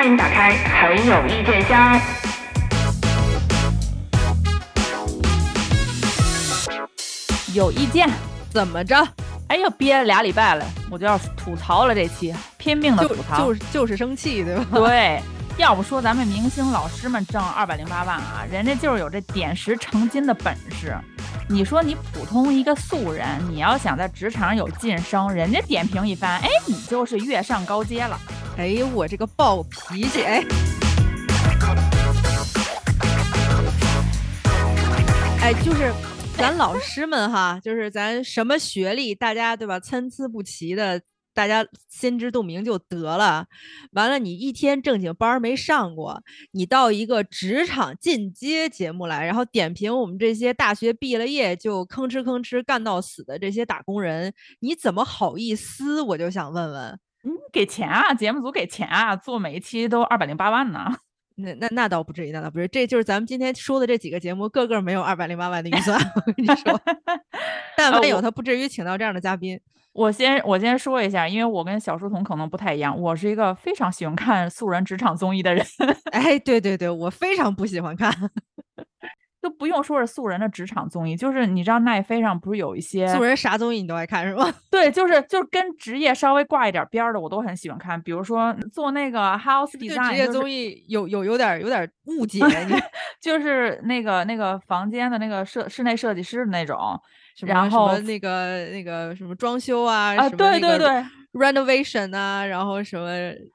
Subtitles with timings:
[0.00, 2.00] 欢迎打开很有意见箱。
[7.52, 8.08] 有意见
[8.48, 8.96] 怎么着？
[9.48, 13.44] 哎呦，憋了俩礼拜了，我就要吐槽了这期，拼命的吐槽。
[13.44, 14.64] 就是就是生气，对吧？
[14.72, 15.20] 对，
[15.58, 20.96] 要不说咱们明星老师们挣二百零八万啊，人家就是有这点石成金的本事。
[21.46, 28.18] 你说你普通一个素人，你要想在职场有晋升，人家点评一番，哎，你就是跃上高阶了。
[28.60, 30.44] 哎呦，我这个暴脾气，哎，
[35.40, 35.90] 哎，就是
[36.36, 39.80] 咱老师们哈， 就是咱什么学历，大家对吧？
[39.80, 41.00] 参差不齐的，
[41.32, 43.46] 大家心知肚明就得了。
[43.92, 56.02] 完了，你一天正经班儿没上过，你到一个职场进阶节目来，然后点评我们这些大学毕了业就吭哧吭哧干到死的这些打工人，你怎么好意思？
[56.02, 57.00] 我就想问问。
[57.22, 60.90] 嗯，给钱啊，节目组给钱啊，做每一期都二百零八万呢。
[61.36, 65.98] 那那那倒不至于，那倒不至于，这就是咱们今天说的这几个节目，个个没有二百零八万的预算。
[66.26, 66.78] 我跟你说，
[67.76, 69.58] 但凡有，他不至于请到这样的嘉宾。
[69.92, 75.64] 我先我先说一下，因为我跟小书童可能不太一样，我是一个非常喜欢看素人职场综艺的人。
[76.12, 78.12] 哎，对对对，我非常不喜欢看。
[79.40, 84.52] 都不用说是素人的职场综艺，就是你知道奈飞上不是有一些素人啥综艺你都爱看是吗？
[84.70, 88.00] 对，就是就是跟职业稍微挂一点边儿的，我都很喜欢看。
[88.02, 92.74] 比如说做那个 house 对 design，职业综艺有有有点有点误解， 你
[93.20, 96.78] 就是那个那个房间的那个设室内设计师的那种，
[97.46, 103.08] 然后什么那个那个什么装修啊，啊，什么对那个对对，renovation 啊，然后什么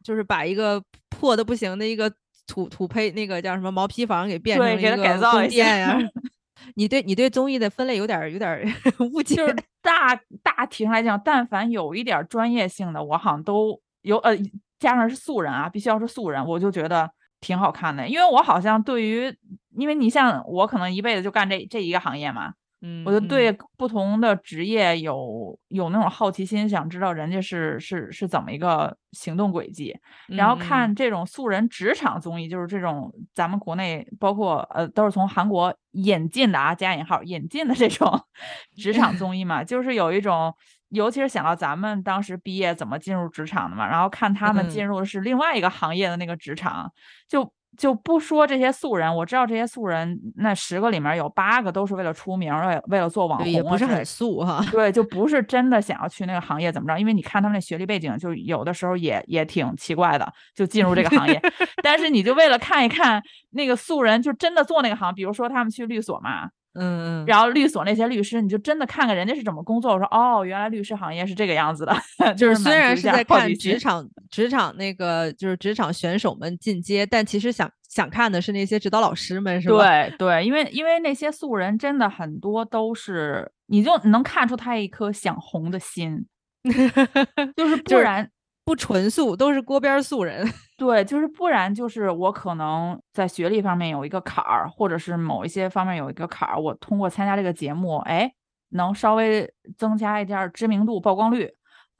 [0.03, 2.11] 就是把一个破的不行的一个
[2.47, 5.99] 土土坯那个叫什么毛坯房给变成一对给它个改造一宫殿下呀。
[6.75, 8.65] 你对你对综艺的分类有点儿有点儿
[9.11, 14.35] 误解，就是大大体上来讲，但凡有一点儿专业性的，我好像都有呃，
[14.79, 18.07] 加上是素人啊，必须要是素人，我就觉得挺好看的。
[18.07, 19.31] 因为我好像对于，
[19.77, 22.53] 因为你像我可能一辈子就干这这一个行业嘛，
[22.87, 29.97] 嗯，我就嗯对不同的职业有有那种好奇心，想知道人家是是是怎么一个行动轨迹。
[30.27, 38.21] 然后看这种素人职场综艺，就是这种咱们国内包括呃都是从韩国引进的啊，加引号引进的这种
[38.77, 40.53] 职场综艺嘛，就是有一种，
[40.89, 46.91] 尤其是想到咱们当时毕业怎么进入职场的嘛，然后看他们嗯进入的是另外一个行业的那个职场，
[47.27, 47.51] 就。
[47.77, 54.65] 就不说这些素人，我知道这些素人，那十个里面有八个都是为了出名，为了为了做网红不是很素哈。
[54.71, 61.41] 对，就不是真的想要去那个行业怎么着，因为你看他们那学历背景，就有的时候也也挺奇怪的，就进入这个行业。
[61.83, 63.21] 但是你就为了看一看
[63.51, 69.93] 那个素人，就真的做那个行，比如说他们去律所嘛，嗯嗯，然后律所那些律师，你就真的看看人家是怎么工作。
[69.93, 71.95] 我说哦，原来律师行业是这个样子的，
[72.35, 79.77] 就是虽然是在看职场职场那个就是职场选手们进阶，但其实想想看的是那些指导老师们，是吧？
[79.77, 86.25] 对对，因为因为那些素人真的很多都是，你就能看出他一颗想红的心，
[87.55, 88.29] 就是不就是然
[88.65, 90.45] 不纯素，都是锅边儿素人。
[90.75, 98.33] 对，就是不然就是我可能在学历方面有一个坎儿，或者是某一些方面有一个坎儿，我通过参加这个节目，哎，
[98.69, 101.49] 能稍微增加一点儿知名度、曝光率，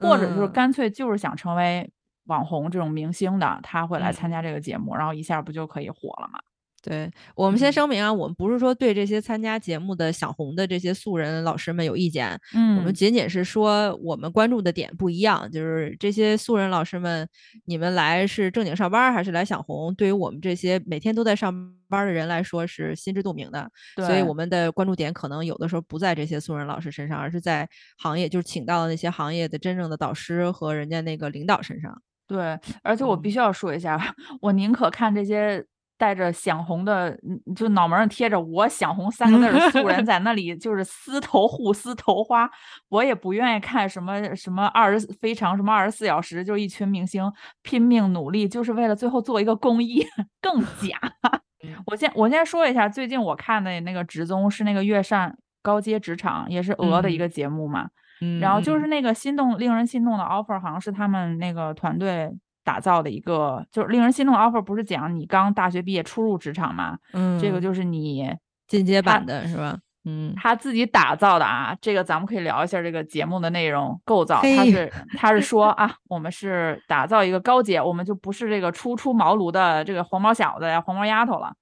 [0.00, 1.90] 或者就是嗯干脆就是想成为
[2.24, 6.40] 网红这种明星的，他会来嗯参加这个节目，然后一下不就可以火了嘛？
[6.88, 17.28] 对我们先嗯声明啊，我们不是说对这些参加节目的想红的这些素人老师们有意见，嗯我们嗯，仅仅是说我们关注的点不一样，就是这些素人老师们，
[17.64, 19.92] 你们来是正经上班儿还是来想红？
[19.96, 21.52] 对于我们这些每天都在上
[21.88, 32.00] 班儿的人来说是心知肚明的，所以我们的关注点可能有的时候不在这些素人老师身上，而是在行业，就是请到的那些行业的真正的导师和人家那个领导身上。
[32.28, 34.00] 对，而且我必嗯须要说一下，
[34.40, 35.64] 我宁可看这些
[35.98, 42.50] 带着想红的，嗯就脑门上贴着“我想红”三个字的素人在那里就是撕头互撕头花，
[42.88, 47.32] 我也不愿意看什么什么二十非常什么二十四小时，就一群明星
[47.62, 50.06] 拼命努力，就是为了最后做一个公益，
[50.40, 50.98] 更假。
[51.86, 57.88] 我先我先说一下，最近我看的那个职综是那个乐善高阶职场，也是鹅的一嗯个节目嘛。
[58.20, 58.38] 嗯。
[58.38, 62.30] 然后就是那个心动令人心动的 offer，好像是他们那个团队
[62.66, 66.98] 打造的一个，就是令人心动的 offer，不是讲你刚大学毕业初入职场嘛？
[67.12, 68.28] 嗯，这个就是你
[68.66, 69.78] 进阶版的是吧？
[70.04, 74.40] 嗯，他自己打造的啊，这个咱们可以聊一下这个节目的内容构造。
[74.42, 81.52] 他是他是说 啊，我们是打造一个高阶，我们就不是这个初出茅庐的这个黄毛小子呀、黄毛丫头了。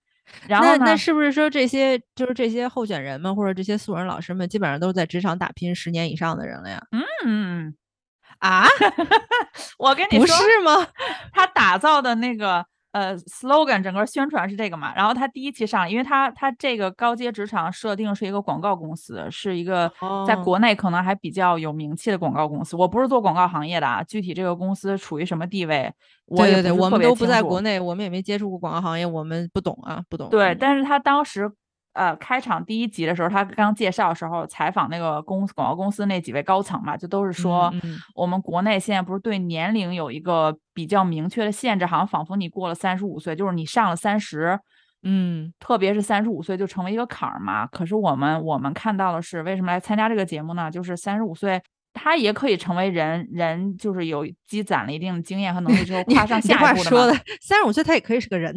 [0.48, 6.82] 然后呢，那那是不是说这些就是这些候选人们或者这些素人老师们，基本上都是在职场打拼十年以上的人了呀？
[7.24, 7.74] 嗯，
[8.38, 8.64] 啊，
[9.78, 10.86] 我跟你说，不是吗？
[11.32, 19.90] 他打造的那个呃，slogan 整个宣传是这个嘛，然后他第一期上，因为他他这个高阶职场设定是一个广告公司，是一个
[20.26, 22.76] 在国内可能还比较有名气的广告公司。
[22.76, 25.92] 我不是做广告行业的啊，具体这个公司处于什么地位，
[26.26, 30.28] 我对对对，我们都不在国内，我们也没接触过广告行业，我们不懂啊，不懂。
[30.30, 31.50] 对，但是他当时。
[31.94, 37.72] 呃，开场第一集的时候，他刚介绍的时候，采访那个公广告公司那几位高层嘛，就都是说，
[38.14, 44.58] 我们国内现在不是对年龄有一个比较明确的限制，好像仿佛你过了三十五岁，就是你上了三十，
[45.02, 47.66] 嗯，特别是三十五岁就成为一个坎儿嘛。
[47.68, 50.70] 可是我们我们看到的是，为什么来参加这个节目呢？
[50.70, 51.62] 就是三十五岁。
[51.94, 56.90] 他也可以成为人，人就是有积攒了一定的经验和能力之后跨上下一步的。
[56.90, 58.52] 说的三十五岁他也可以是个人，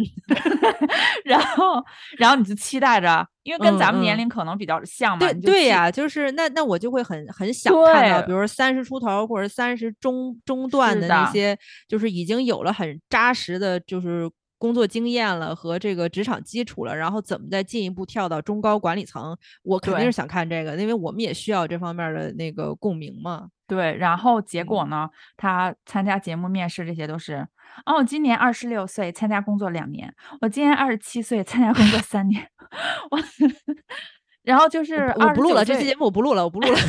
[1.24, 1.82] 然后，
[2.18, 5.20] 然后你就期待着，因为跟咱们年龄可能比较像嘛。
[5.20, 11.58] 对对呀，就是那那我就会很很想看到，比如三十出头或者三十中中段的那些，
[11.88, 14.30] 就是已经有了很扎实的，就是。
[14.58, 19.38] 工作经验了和这个职场基础了，然后怎么再进一步跳到中高管理层？
[19.64, 23.48] 我肯定是想看这个，因为我们也需要这方面的那个共鸣嘛。
[23.68, 25.10] 对，然后结果呢？
[25.36, 27.46] 他参加节目面试，这些都是
[27.86, 30.10] 哦，我今年二十六岁，参加工作两年；
[30.40, 32.50] 我今年二十七岁，参加工作三年。
[33.12, 33.20] 我，
[34.44, 36.80] 然后就是我不录了，这期节目我不录了，我不录了。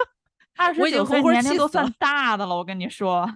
[0.56, 3.28] 二十九岁年龄都算大的了，我跟你说。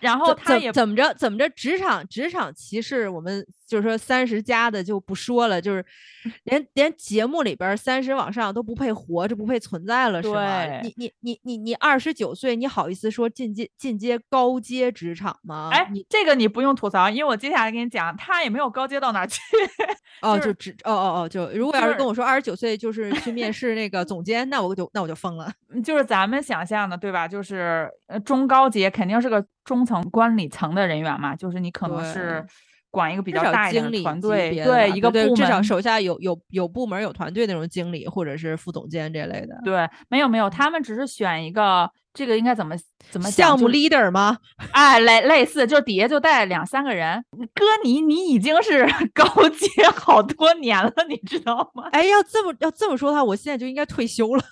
[0.00, 5.84] 然后他也怎么着怎么着，职场职场歧视，我们就是说三十加的就不说了，就是
[6.44, 10.80] 连连节目里边三十往上都不配活着，不配存在了，是吗？
[10.82, 15.70] 你你你你你二十九岁，你好意思说进阶进阶高阶职场吗？
[15.72, 19.40] 哎，你这个你不用吐槽，因为我接下来跟你讲，他也没有高阶到哪去。
[20.22, 25.52] 哦，就只哦哦哦，就如果要是跟我说二十九岁就是去面 试那个总监，那我就那我就疯了。
[25.84, 27.28] 就是咱们想象的，对吧？
[27.28, 29.44] 就是呃中高阶肯定是个。
[29.66, 32.46] 中层管理层的人员嘛，就是你可能是
[32.96, 39.60] 管一个比较大一点的团队，对一个部门，至少手下有有有部门有团队那种经理或者是副总监这类的。
[39.62, 42.74] 对，没有没有，他们只是选一个，这个应该怎么
[43.10, 44.38] 怎么项目 leader 吗？
[44.72, 47.22] 哎，类类似，就底下就带两三个人。
[47.52, 51.90] 哥，你你已经是 高阶好多年了，你知道吗？
[51.92, 54.42] 哎，要这么要这么说的话，我现在就应该退休了。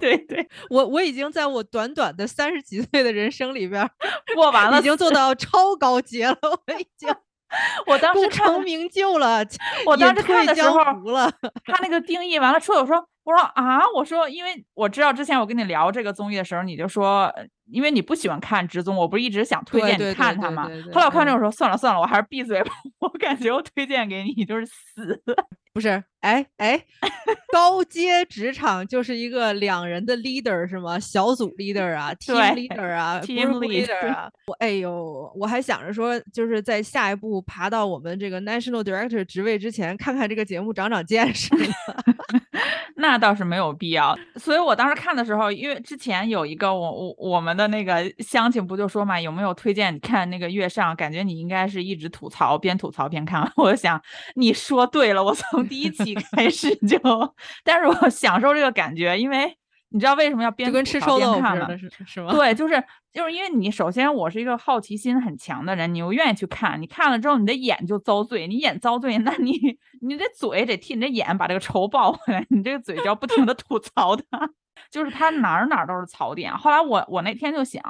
[0.00, 3.86] 对对， 我我已经在我短短的三十几岁的人生里边
[4.34, 6.38] 过完了，已经做到超高阶了。
[6.42, 7.14] 我已经，
[7.86, 9.44] 我当时成名就了，
[9.86, 11.30] 我当时看的时候了。
[11.64, 17.32] 他那个定义完了之后，我说我说啊，我说因为我知道之前我跟你聊这个综艺的时候，你就说
[17.70, 20.68] 因为你不喜欢看职综，我不是一直想推荐你看它吗？
[20.92, 22.72] 后来我看这种说算了算了，我还是闭嘴吧。
[23.00, 25.22] 我感觉我推荐给你就是死。
[25.74, 26.84] 不是，哎哎，
[27.50, 31.00] 高阶职场就是一个两人的 leader 是吗？
[31.00, 34.30] 小组 leader 啊，team leader 啊，team leader 啊。
[34.46, 41.48] 我哎呦，我还想着说，就是在下一步爬到我们这个 national director 职位之前，看看这个节目长长见 识。
[42.96, 44.16] 那倒是没有必要。
[44.36, 50.94] 所以我当时看的时候，因为之前有一个我我我们的那个乡亲不就说嘛，有没有推荐你看那个月上？
[50.94, 53.50] 感觉你应该是一直吐槽，边吐槽边看。
[53.56, 54.00] 我想
[54.34, 55.61] 你说对了，我从。
[55.62, 56.98] 第一 期开始就，
[57.64, 59.56] 但是我享受这个感觉，因为
[59.90, 61.68] 你知道为什么要边跟吃臭豆看吗？
[61.76, 62.32] 是是吗？
[62.32, 62.82] 对，就是
[63.12, 69.52] 就是因为你首先我是一个好奇心很强的人，你又愿意去看，你看了之后你的眼就遭罪，你眼遭罪， 那你
[70.00, 74.50] 你这嘴得替你的眼把这个仇报回来，你这个嘴就要不停的吐槽它。
[74.90, 76.52] 就是他哪儿哪儿都是槽点。
[76.52, 77.82] 后来我我那天就想，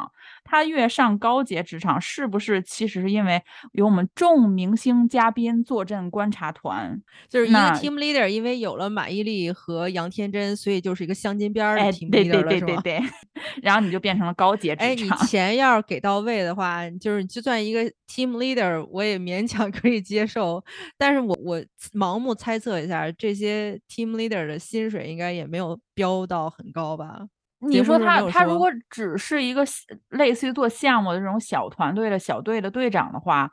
[0.44, 7.00] 他越上高阶职场，是不是其实是因为有我们众明星嘉宾坐镇观察团？
[7.28, 12.80] 就是一个 team leader，因为有了马伊琍和杨天真，所以就是一个镶金边儿的 team leader 了，是吧？
[12.82, 13.00] 对。
[13.62, 14.88] 然后你就变成了高阶职场。
[14.88, 20.62] 哎，你钱要是给到位的话，就是就算一个 team leader，我也勉强 可以接受。
[20.96, 21.60] 但是我我
[21.92, 27.20] 盲目猜测一下，这些 team leader 的薪水应该也没有飙到很高吧？
[27.60, 29.64] 你说他他如果只是一个
[30.10, 33.50] 类似于做项目的这种小团队的小队的队长的话。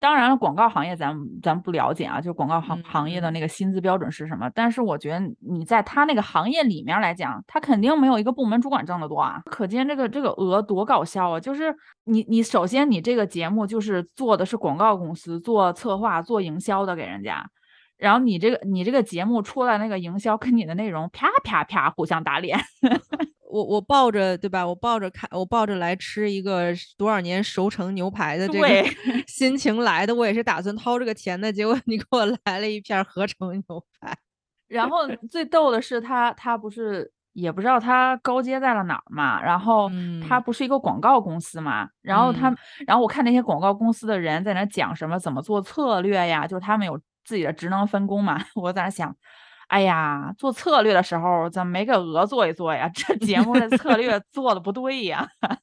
[0.00, 4.50] 当然了，广告行业咱咱不了解啊，就广告行行业的那个薪资标准是什么？
[4.52, 9.40] 但是我觉得你在他那个行业里面来讲，他肯定没有一个部门主管挣得多啊。
[9.44, 11.38] 可见这个这个额多搞笑啊！
[11.38, 11.72] 就是
[12.06, 17.48] 你你首先你这个节目就是做的是广告公司做策划做营销的给人家，
[18.02, 22.58] 然后你这个你这个节目出来那个营销跟你的内容啪啪啪互相打脸。
[23.48, 24.66] 我我抱着对吧？
[24.66, 28.68] 我抱着看，我抱着来吃一个多少年熟成牛排的这个
[29.28, 31.52] 心情来的，我也是打算掏这个钱的。
[31.52, 34.12] 结果你给我来了一片合成牛排。
[34.66, 39.40] 然后 最逗的是，他他不是也不知道他高阶在了哪儿嘛。
[39.40, 39.88] 然后
[40.26, 42.56] 他嗯不是一个广告公司嘛，然后他嗯，
[42.86, 48.38] 然后我看那些广告公司的人在那讲什么怎么做策略呀，就是他们有自己的职能分工嘛。
[48.54, 49.14] 我在那想，
[49.68, 52.88] 哎呀，做策略的时候怎么没给鹅做一做呀？
[52.94, 55.28] 这节目的策略 做的不对呀。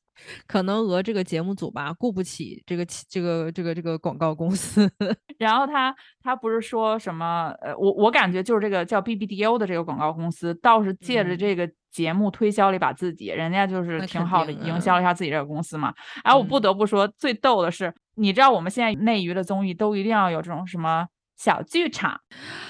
[0.46, 4.92] 可能鹅这个节目组吧，雇不起这个这个这个这个广告公司。
[5.38, 15.94] 然后他他不是说什么呃，我我感觉就是这个叫 BBDO 的这个广告公司，倒是借着嗯这个节目推销了一把自己，人家就是挺好的营销了一下自己这个公司嘛。
[16.26, 21.08] 然后我不嗯得不说，最逗的是，你知道我们现在内娱的综艺都一定要有这种什么
[21.40, 22.20] 小剧场，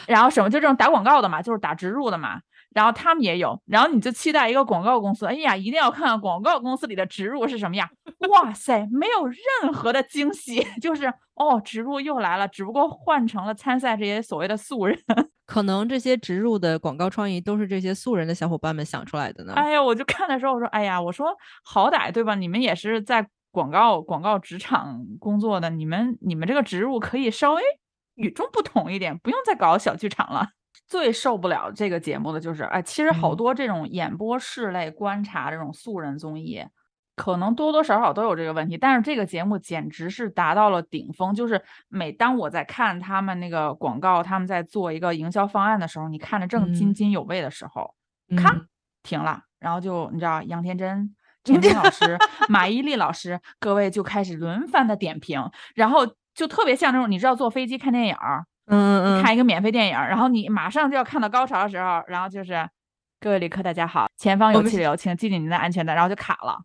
[0.08, 2.40] 然后什么就这种打广告的嘛，就是打植入的嘛。
[2.72, 7.90] 然后他们也有，然后你就期待一个广告公司，哎呀，一定要看看广告公司里的植入是什么样。
[8.30, 14.96] 哇塞，没有任何的惊喜， 就是哦，植入又来了，只不过换成了参赛这些所谓的素人。
[15.48, 19.54] 可能这些植入的广告创意都是这些素人的小伙伴们想出来的呢。
[19.56, 22.36] 哎呀，我就看的时候，我说，哎呀，我说好歹对吧？
[22.36, 27.62] 你们也是在广告广告职场工作的，你们你们这个植入可以稍微
[28.20, 30.50] 与众不同一点，不用再搞小剧场了。
[30.88, 36.66] 最受不了这个节目的就是，哎，其实好嗯多这种演播室类观察这种素人综艺，
[37.16, 38.76] 可能多多少少都有这个问题。
[38.78, 47.94] 但是这个节目简直是达到了顶峰，就是每当我在看他们那个广告，他们在做一个营销方案的时候，你看着正津嗯津有味的时候，
[48.36, 48.68] 咔嗯
[49.04, 51.16] 停了，然后就你知道杨天真。
[51.46, 52.18] 陈明老师、
[52.50, 56.06] 马伊琍老师，各位就开始轮番的点评，然后
[56.40, 62.66] 就特别像那种你知道坐飞机看电影儿，嗯嗯嗯，看一个免费电影儿，然后你马上就要看到高潮的时候，然后就是
[63.20, 66.58] 各位旅客大家好，前方有气流，请系紧您的安全带，然后就卡了，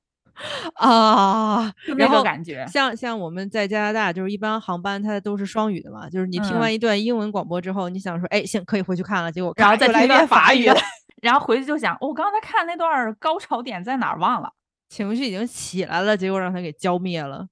[0.75, 2.65] 啊， 那个然后感觉。
[2.69, 10.69] 像像我们在加拿大，就是一般航班它都是双语的嘛，就是你听嗯完一段英文广播之后，你想说，哎，行，可以回去看了，结果然后再来一遍法语，
[11.21, 14.53] 然后回去就想，我刚才看那段高潮点在哪儿忘了。
[14.89, 17.49] 情绪已经起来了，结果让他给浇灭了。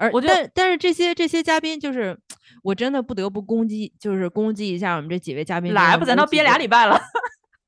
[0.00, 2.18] 而但但是这些这些嘉宾，就是
[2.62, 5.74] 我真的不得不攻击，就是攻击一下我们这几位嘉宾。
[5.74, 6.86] 来吧，咱都憋俩礼拜。
[6.86, 6.98] 了。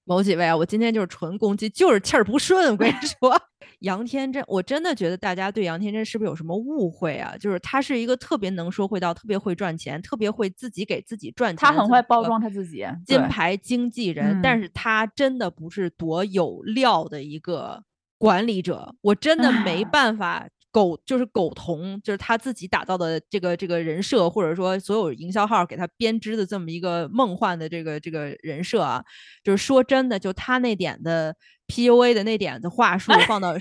[0.04, 2.72] 某几位啊，我今天就是纯攻击，就是气儿不顺。
[2.72, 3.40] 我跟你说，
[3.80, 7.36] 杨天真，我真的觉得大家对杨天真是不是有什么误会啊？
[7.38, 17.84] 就是他是一个特别能说会道、特别会赚钱、特别会自己给自己赚钱，他很会包装他自己，金牌经纪人，但嗯是他真的不是多有料的一个
[18.18, 29.04] 管理者，我真的没办法苟，就是苟同，就是他自己打造的这个这个人设，或者说所有营销号给他编织的这么一个梦幻的这个这个人设啊，
[29.44, 31.36] 就是说真的，就他那点的
[31.68, 33.54] PUA 的那点的话术放到。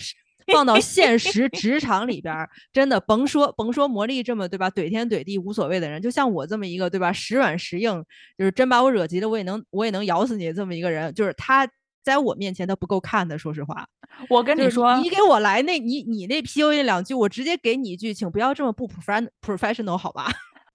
[0.52, 2.36] 放到现实职场里边，
[2.74, 8.04] 真的甭说甭说魔力这么对吧，怼天怼地无所谓的人，就像我这么一个对吧，时软时硬，
[8.38, 11.66] 就是真把我惹急了，我也能我也能咬死你这么一个人，就是他
[12.04, 13.88] 在我面前都不够看的，说实话。
[14.30, 20.30] 我跟你说，你给我来那你你那 PUA 两句，我直接给你一句，请不要这么不 profession professional 好吧？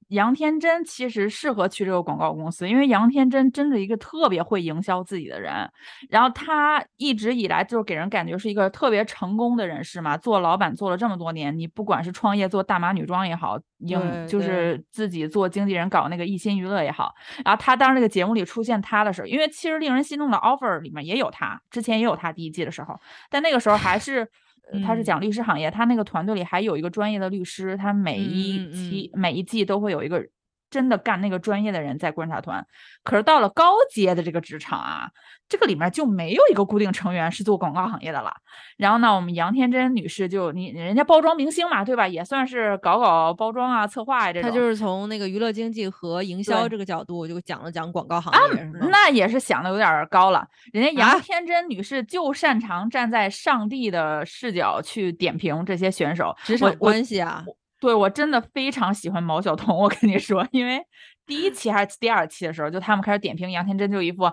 [0.09, 5.69] 杨天真其实适合去这个广告公司，因为杨天真真是一个特别会营销自己的人。
[6.09, 17.13] 然后他一直以来就是给人感觉是一个特别成功的人士嘛，做老板做了这么多年，你不管是创业做大码女装也好，营对对就是自己做经纪人搞那个一心娱乐也好，
[17.45, 22.95] 然后他当这个节目里出现他的时候，因为其实令人心动的 offer 里面也有他，之前也有他第一季的时候，
[23.29, 24.29] 但那个时候还是。
[24.73, 25.05] 呃他是嗯。
[25.05, 28.73] 讲律师行业，他那个团队里还有一个专业的律师，他每嗯一嗯嗯。
[28.73, 30.27] 期、每一季都会有一个
[30.71, 32.67] 真的干那个专业的人在观察团。
[33.03, 35.09] 可是到了高阶的这个职场啊，
[35.49, 38.33] 这个里面就没有一个固定成员是做广告行业的了。
[38.77, 42.09] 然后呢，我们杨天真女士就你人家包装明星嘛，对吧？
[42.09, 44.51] 也算是搞搞包装啊、策划呀、这种。
[44.51, 48.71] 她就是从那个娱乐经济和营销这个角度，就讲了讲广告行啊业？
[48.91, 50.47] 那也是想的有点儿高了。
[50.73, 57.45] 人家啊杨天真女士就擅长站在上帝的视角去点评这些选手，职场关系啊，
[57.87, 60.85] 对我真的非常喜欢毛晓彤，我跟你说，因为
[61.25, 64.25] 第一期还是第二期的时候，就他们开始点评杨天真，就一副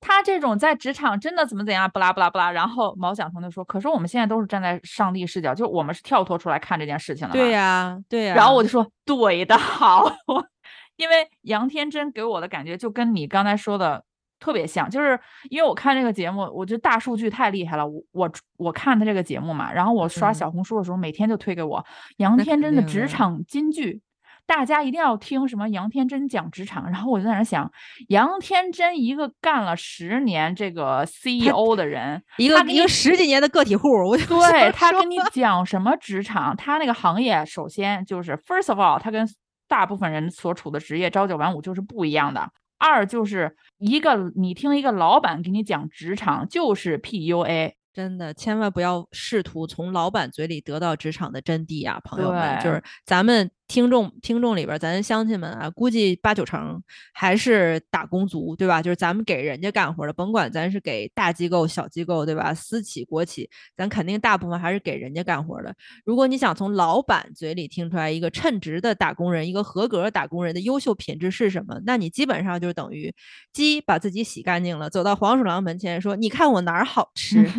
[0.00, 2.50] 他这种在职场真的怎么怎样，不拉不拉不拉。
[2.50, 10.04] 然后毛晓彤就说：“可是我们现在都是站在上帝视角，就我们是跳脱出来看这件事情的。”对、呀、对呀、然后我就说：“对的，好。
[10.96, 14.02] ”因为杨天真给我的感觉就跟你刚才说的
[14.38, 15.18] 特别像，就是
[15.50, 17.86] 因为我看这个节目，我觉得大数据太厉害了。
[17.86, 21.84] 我我我看他这个节目嘛，然后我刷嗯小红书的时候，每天就推给我
[22.18, 24.02] 杨天真的职场金句。
[24.48, 27.68] 大家一定要听什么杨天真讲职场，然后我就在那想，
[28.10, 39.28] 杨天真一个干了十年这个 CEO 的人，一个一个十几年的个体户，我就对他跟你讲什么职场，他那个行业首先就是 first of all，他跟
[39.66, 42.48] 大部分人所处的职业朝九晚五就是不一样的。
[42.78, 47.72] 二就是一个你听一个老板给你讲职场就是 PUA。
[47.92, 52.62] 真的，千万不要试图从老板嘴里得到职场的真谛啊，朋友们！
[52.62, 56.80] 就是咱们听众听众里边，咱乡亲们啊，估计八九成
[57.12, 58.80] 还是打工族，对吧？
[58.80, 62.54] 就是咱们给人家干活的，甭管咱是给大机构、小机构，对吧？
[62.54, 65.74] 私企、国企，咱肯定大部分还是给人家干活的。
[66.04, 73.12] 如果你想从老板嘴里听出来一个称职的打工人、一个合格打工人的优秀品质是什么，那你基本上就等于
[73.52, 77.50] 鸡把自己洗干净了，走到黄鼠狼门前说：“你看我哪儿好吃。”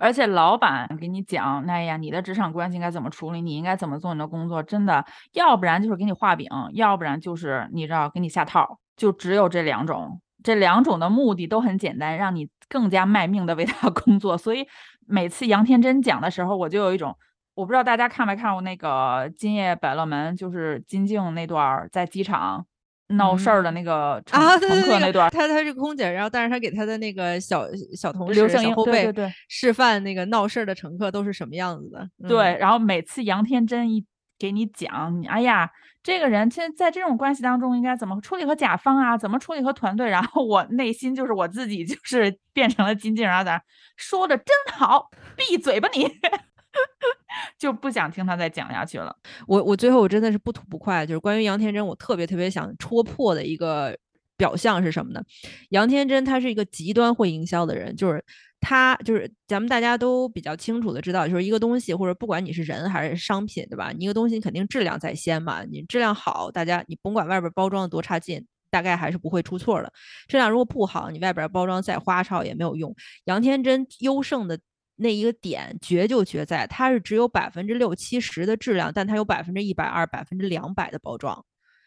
[0.00, 10.20] 而且老板给你讲，哎呀，你的职场关系应该怎么处理，你应该怎么做你的工作，真的，要不然就是给你画饼，要不然就是你知道给你下套，就只有这两种。
[10.44, 14.38] 这两种的目的都很简单，让你更加卖命的为他 工作。
[14.38, 14.64] 所以
[15.04, 17.16] 每次杨天真讲的时候，我就有一种，
[17.54, 22.64] 我不知道大家看没看过那个《今夜百乐门》，就是金靖那段在机场
[23.08, 27.64] 闹事儿的那个乘、啊，乘客那段儿，她她是空姐，然后但是她给她的那个小
[27.96, 29.12] 小同事、小后辈
[29.48, 32.08] 示范那个闹事儿的乘客都是什么样子的。
[32.22, 32.28] 嗯。
[32.28, 34.04] 对，，然后每次杨天真一
[34.38, 35.70] 给你讲，你哎呀，
[36.02, 43.62] 这个人现在在这种关系当中应该怎么处理和甲方啊，怎么处理和团队，然后我内心就是我自己就是变成了金靖，然后在那
[43.96, 46.04] 说的真好，闭嘴吧你，
[47.58, 49.14] 就不想听他再讲下去了。
[49.46, 53.96] 我我最后我真的是不吐不快，就是关于杨天真，我特别特别想戳破的一个
[54.36, 55.22] 表象是什么呢？
[55.70, 58.24] 杨天真他是一个极端会营销的人，就是
[58.60, 63.92] 他就是咱们大家都比较清楚的知道，就是一个东西或者不管你是人还是商品，对吧？
[63.96, 68.46] 你一个东西肯定质量在先嘛，你质量好，大家你甭管外边包装的多差劲。
[68.68, 69.90] 大概还是不会出错的。
[70.26, 72.94] 质量如果不好，你外边包装再花哨也没有用。
[73.24, 74.58] 杨天真优胜的
[74.96, 81.44] 那一个点绝就绝在，它是只有百分之六七十的质量，但它有百分之一百二、百分之两百的包装。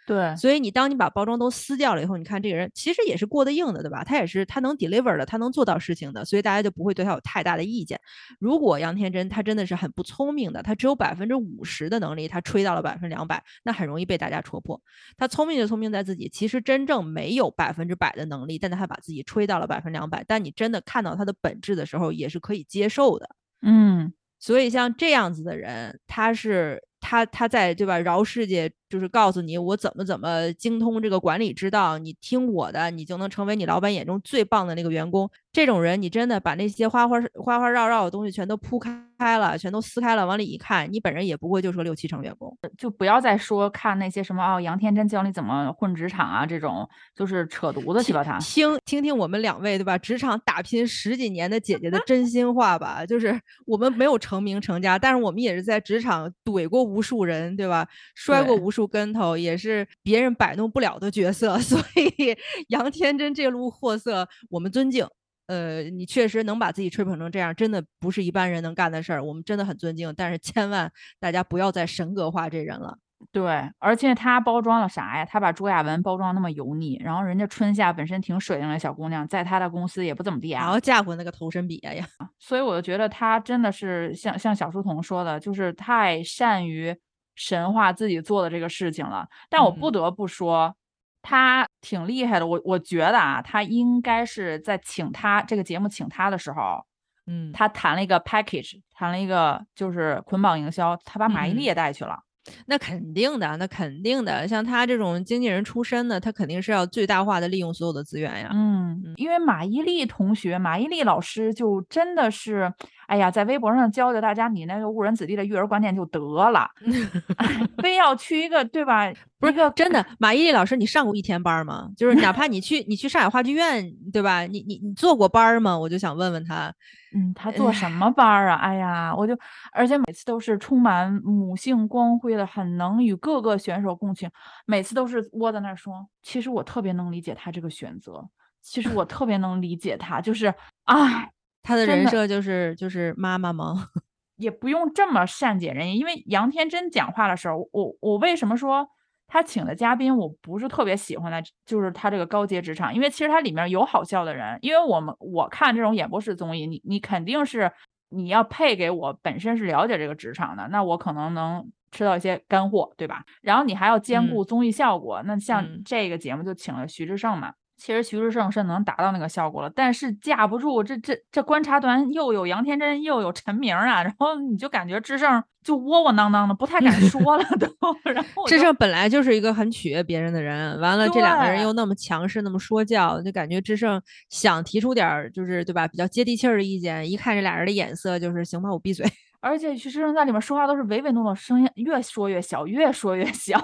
[0.10, 4.04] 对，所以你当你把包装都撕掉了以后，你看这个人其实也是过得硬的，对吧？
[4.04, 8.02] 他也是他能 deliver 的，他能做到事情的，所以大家就不会对他有太大的意见。
[8.40, 14.82] 如果杨天真他真的是很不聪明的，他只有百分之五十的能力，他吹到了百分之两百，那很容易被大家戳破。
[15.16, 20.26] 他聪明就聪明在自己，其实真正没有百分之百的能力，但他把自己吹到了百分之两百。
[20.28, 23.30] 但你真的看到他的本质的时候，也是可以接受的。
[23.62, 27.98] 嗯，所以像这样子的人，他是他他在对吧？
[28.00, 35.30] 饶世界就是告诉你我怎么怎么精通这个管理之道，你听我的，你就能成为你老板眼中最棒的那个员工。
[35.52, 42.58] 这种人，你真的把那些花花花花绕绕的东西全都铺开了，全都撕开了，往里一看，你本人也不过就是个六七成员工。
[42.78, 48.38] 就不要再说看那些什么哦，杨天真教你怎么混职场啊，这种就是扯犊子去吧他。
[48.40, 49.98] 听听听我们两位对吧？
[49.98, 57.88] 职场打拼十几年的姐姐的 真心话吧，就是我们没有成名成家，但是我们也是在职场怼过无数人，对吧？
[58.16, 61.60] 摔过无数跟头，也是别人摆弄不了的角色。
[61.60, 62.38] 所以
[62.70, 65.06] 杨天真这路货色，我们尊敬。
[65.50, 70.14] 呃，你确实能把自己吹捧成这样，真的不是一般人能干的事儿，我们真的很尊敬。
[70.16, 72.98] 但是 千万大家不要再神格化这人了。
[73.32, 75.26] 对，而且他包装了啥呀？
[75.26, 80.64] 他把朱亚文包装那么油腻，然后人家春夏本身挺水灵的小姑娘，在他的公司也不怎么地啊。
[80.64, 82.06] 然后嫁过那个投身比呀呀，
[82.40, 86.96] 所以我就觉得他真的是像像小书童说的，就是太善于
[87.36, 89.28] 神话自己做的这个事情了。
[89.50, 90.74] 但我不嗯得不说，
[91.22, 92.48] 他挺厉害的。
[92.48, 96.84] 我我觉得啊，他应该是在请他这个节目请他的时候，
[97.28, 102.20] 嗯，他谈了一个 package，谈了一个就是捆绑营销，他把马伊琍也带去了。
[102.66, 104.48] 那肯定的，那肯定的。
[104.48, 108.50] 像他这种经纪人出身的，他肯定是要最大化的利用所有的资源呀。
[108.54, 112.72] 嗯，因为马伊琍同学、马伊琍老师就真的是，
[113.08, 116.70] 哎呀，在微博上教教大家你那个误人子弟的育儿观念就得了，
[117.38, 117.48] 哎
[117.82, 119.12] 非要去一个对吧？
[119.40, 121.90] 不是个真的，马伊琍老师，你上过一天班吗？
[121.96, 124.42] 就是哪怕你去你去上海话剧院，对吧？
[124.42, 125.78] 你你你做过班吗？
[125.78, 126.74] 我就想问问他。
[127.16, 128.58] 嗯，他做什么班儿啊？
[128.58, 129.36] 哎呀，我就，
[129.72, 134.30] 而且每次都是充满母性光辉的，很能与各个选手共情。
[134.66, 138.28] 每次都是窝在那儿说，其实我特别能理解他这个选择，
[138.62, 140.48] 其实我特别能理解他，就是，
[140.86, 141.30] 啊，
[141.62, 143.90] 他的人设就是就是妈妈吗？
[144.38, 146.00] 也不用这么善解人意。
[146.00, 148.88] 因为杨天真讲话的时候，我我为什么说
[149.28, 154.58] 他请的嘉宾我不是特别喜欢的，就是他这个高阶职场，因为其实它里面有好笑的人。
[154.62, 157.72] 因为我们我看这种演播室综艺，你你肯定是
[158.10, 163.24] 你要配给我本身是了解这个职场的，那我可能能吃到一些干货，对吧？
[163.42, 167.54] 然后你还要兼嗯顾综艺效果，那像嗯这个节目就请了徐志胜嘛。
[167.78, 177.68] 其实徐志胜是能达到那个效果了，但是架不住这这这观察团又有杨天真又有陈明啊，然后你就感觉志胜就窝窝囊囊的，不太敢 说了都。
[178.12, 189.06] 然后志胜本来就是一个很取悦别人的人，完了这两个人又那么强势，那么说教，就感觉志胜想提出点儿就是对吧比较接地气儿的意见，一看这俩人的眼色就是行吧，我闭嘴。
[189.42, 193.60] 而且徐志胜在里面说话都是唯唯诺诺，声音越说越小，越说越小。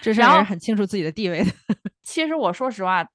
[0.00, 1.50] 志胜也是很清楚自己的地位的。
[2.02, 3.06] 其实我说实话。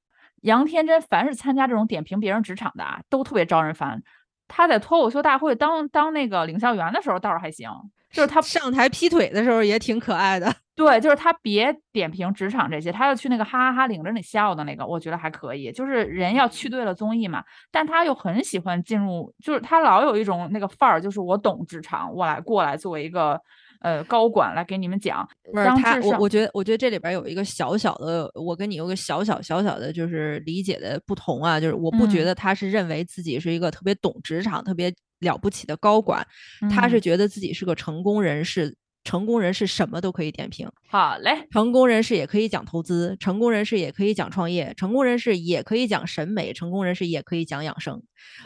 [0.41, 4.01] 杨天真凡是参加这种点评别人职场的啊，都特别招人烦。
[4.47, 7.69] 他在脱口秀大会当当那个领笑员的时候倒是还行，
[8.11, 10.53] 就是他上台劈腿的时候也挺可爱的。
[10.77, 15.71] 对，就是他别点评职场这些，他要去那个哈哈哈领着你笑的那个，我觉得还可以。
[15.73, 23.41] 就是人要去对了综艺嘛，但他又很喜欢进入，就是他老有一种那个范儿，就是我懂职场，我来过来作为一个。
[23.79, 36.25] 呃，高管来给你们讲，不是他，我我觉得，我觉得这里边有一个小小的，我跟你有个小小小小的，就是理解的不同啊，就是我不觉得他是认为自己是一个特别懂职场、特别了不起的高管，
[36.71, 38.75] 他是觉得自己是个成功人士。
[39.07, 41.47] 成功人士什么都可以点评，好嘞。
[41.49, 48.03] 成功人士也可以讲投资，成功人士也可以讲创业，成功人士也可以讲审美，成功人士也可以讲养生。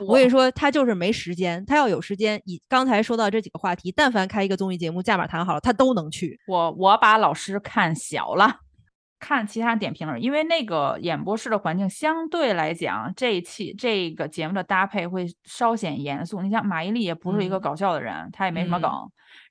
[0.07, 6.39] 我跟你说，他就是没时间，他要有时间，以刚才说到这几个话题，但凡开一个综艺节目，价码谈好了，他都能去。
[6.45, 8.57] 我我把老师看小了，
[9.19, 16.43] 看其他点评人，因为那个演播室的环境相对来讲，这一期这个节目的搭配会稍显严肃。
[16.43, 18.91] 你像马伊琍也不是一个搞笑的人，她也没什么梗。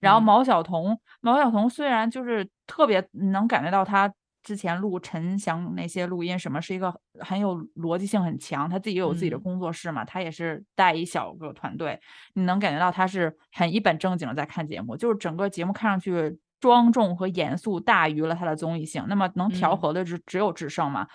[0.01, 12.01] 然后毛晓彤，毛晓彤虽然就是特别能感觉到他之前录陈翔那些录音什么是一个很有逻辑性很强，他自己也有自己的工作室嘛，他也是带一小个团队，
[12.35, 21.07] 你能感觉到他是很一本正经的在看节目，就是整个节目看上去庄重和严肃大于了他的综艺性，那么能调和的只只有智胜嘛。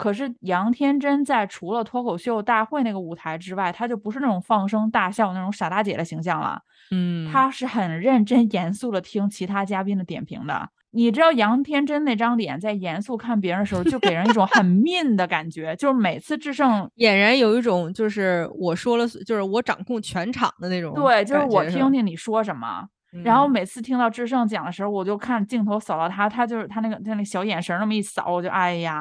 [0.00, 6.62] 可是杨天真在除了脱口秀大会那个舞台之外，他就不是那种放声大笑那种傻大姐的形象了。
[6.90, 10.70] 嗯，他是很认真严肃的听其他嘉宾的点评的。
[10.92, 20.92] 你知道杨天真那张脸在严肃看别人的时候，就给人一种很 mean 的感觉，就是每次制胜 俨然有一种就是我说了，就是我掌控全场的那种。
[20.94, 22.88] 对，就是我听听你说什么。
[23.24, 29.00] 然后每次听到智胜讲的时候，我就看镜头扫到他，他就是他那个他那小眼神那么一扫，我就哎呀，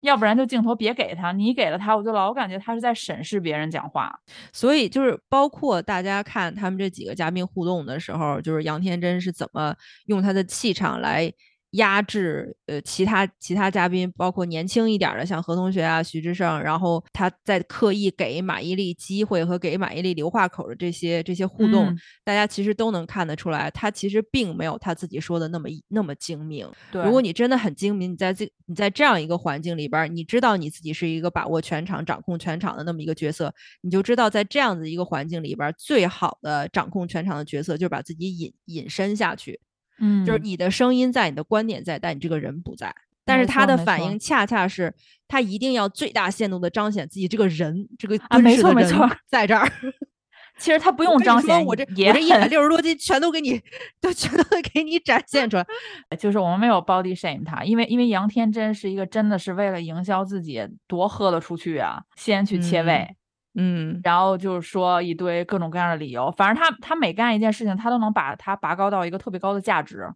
[0.00, 4.12] 要不然就镜头别给他，你给了他，我就老感觉他是在审视别人讲话。
[4.52, 9.74] 所以就是包括大家看他们这几个嘉宾互动的时候，就是杨天真是怎么
[10.06, 11.32] 用他的气场来。
[11.72, 26.68] 压制呃其他其他嘉宾，包括年轻一点的，像何同学啊、徐志胜，然后他在刻意给马伊琍机会和给马伊琍留话口的这些这些互动，大家其实都能看得出来，他其实并没有他自己说的那么那么精明。
[26.90, 39.58] 对，如果你真的很精明，你在这你在这样一个环境里边，你知道你自己是一个把握全场、掌控全场的那么一个角色，你就知道在这样子一个环境里边，最好的掌控全场的角色就是把自己隐隐身下去。
[39.98, 42.94] 嗯，就是你的声音在，你的观点在，但你这个人不在。
[43.24, 44.92] 但是他的反应恰恰是，
[45.28, 49.70] 他一定要最大限度的彰显自己这个人，这个啊，没错没错， 在这儿。
[50.58, 53.60] 其实他不用彰显，我这我这一百六十多斤全都给你，
[54.00, 55.66] 都全都给你展现出来。
[56.18, 63.08] 就是我们没有 body shame 他，因为因为杨天真是一个真的是为了营销自己，多喝得出去啊，先去切胃。
[63.08, 63.16] 嗯，
[63.54, 70.12] 嗯然后就是说一堆各种各样的理由，反正他他每干一件事情，他都能把它拔高到一个特别高的价值。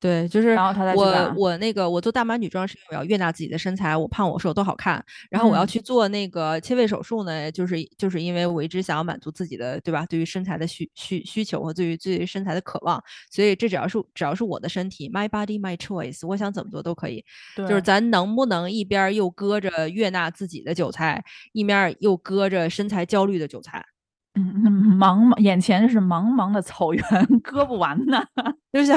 [0.00, 0.56] 对，就是
[0.96, 5.04] 我我那个我做大码女装是因为我要悦纳自己的身材，我胖我瘦都好看。
[5.28, 10.06] 然后我要去做那个切胃手术呢，就是就是因为我一直想要满足自己的，对吧？
[10.06, 17.22] 对于身材的需需需求和对于对于身材的渴望，所以这只要是只要是我的身体，my body my choice，我想怎么做都可以。
[17.68, 23.84] 就是咱能不能一边又割着悦纳自己的韭菜，一面又割着身材焦虑的韭菜？
[24.34, 27.02] 嗯，茫茫眼前是茫茫的草原，
[27.42, 28.22] 割不完呢。
[28.72, 28.92] 就是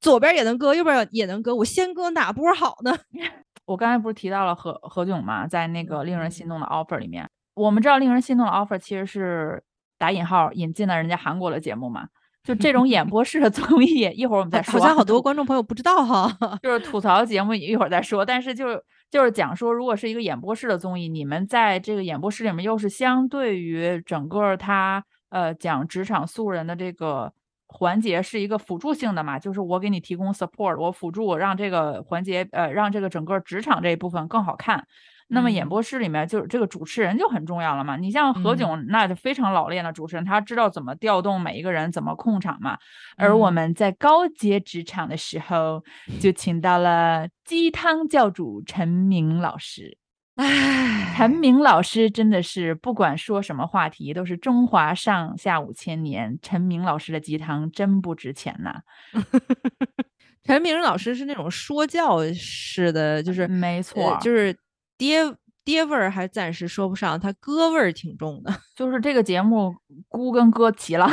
[0.00, 2.92] 左边也能割，右边也能割，我先割哪波好呢？
[3.64, 9.62] 我刚才不是提到了何何炅嘛，在那个令人心动的 offer 里面，我们知道令人心动的 offer 其实是
[9.98, 12.08] 打引号引进了人家韩国的节目嘛。
[12.42, 14.72] 就这种演播室的综艺，一会儿我们再说。
[14.72, 16.28] 好像好多观众朋友不知道哈，
[16.60, 18.24] 就是吐槽节目，一会儿再说。
[18.26, 27.30] 但是就是就是讲说，如果是一个演播室的综艺，你们在这个演播室里面，又是相对于整个他呃讲职场素人的这个
[27.66, 34.86] 环节是一个辅助性的嘛，就是我给你提供 support，我辅助让这个环节呃让这个整个职场这一部分更好看。
[35.32, 37.96] 那么演播室里面就是这个主持人就很重要了嘛。
[37.96, 42.78] 你像何炅，那就非常老练的主持人，他知道怎么调动每一个人，怎么控场嘛。
[43.16, 45.82] 而我们在高阶职场的时候，
[46.20, 49.98] 就请到了鸡汤教主陈明老师。
[50.36, 56.38] 唉，陈明老师真的是不管说什么话题，都是中华上下五千年。
[56.40, 58.80] 陈明老师的鸡汤真不值钱呐。
[60.44, 64.56] 陈明老师是那种说教式的，就是呃没错，就是
[65.02, 65.34] 爹
[65.64, 69.74] 爹味儿还暂时说不上，他哥味儿挺重的， 就是这个节目
[70.06, 71.10] 姑跟哥齐了。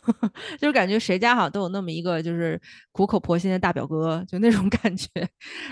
[0.60, 5.08] 就是感觉谁家好像都有那么一个就是苦口婆心的大表哥，就那种感觉，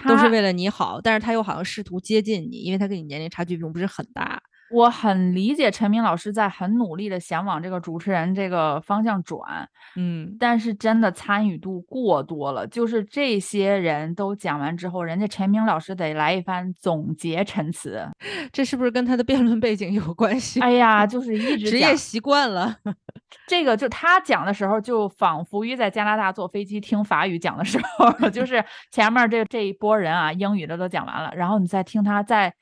[0.09, 4.41] 都是为了你好，但是他又好像试图接近你，因为他跟你年龄差距并不是很大。
[4.71, 12.67] 我很理解陈明老师在很努力的想往这个主持人这个方向转，嗯，但是真的参与度过多了。
[12.67, 18.09] 就是这些人都讲完之后，人家陈明老师得来一番总结陈词。
[18.53, 20.61] 这是不是跟他的辩论背景有关系？
[20.61, 22.77] 哎呀，就是一直职业习惯了。
[23.49, 32.55] 这个，就他讲的时候，就仿佛于在加拿大坐飞机听法语讲的时候， 就是前面这这一波人啊，英语的都讲完了，然后你再听他再。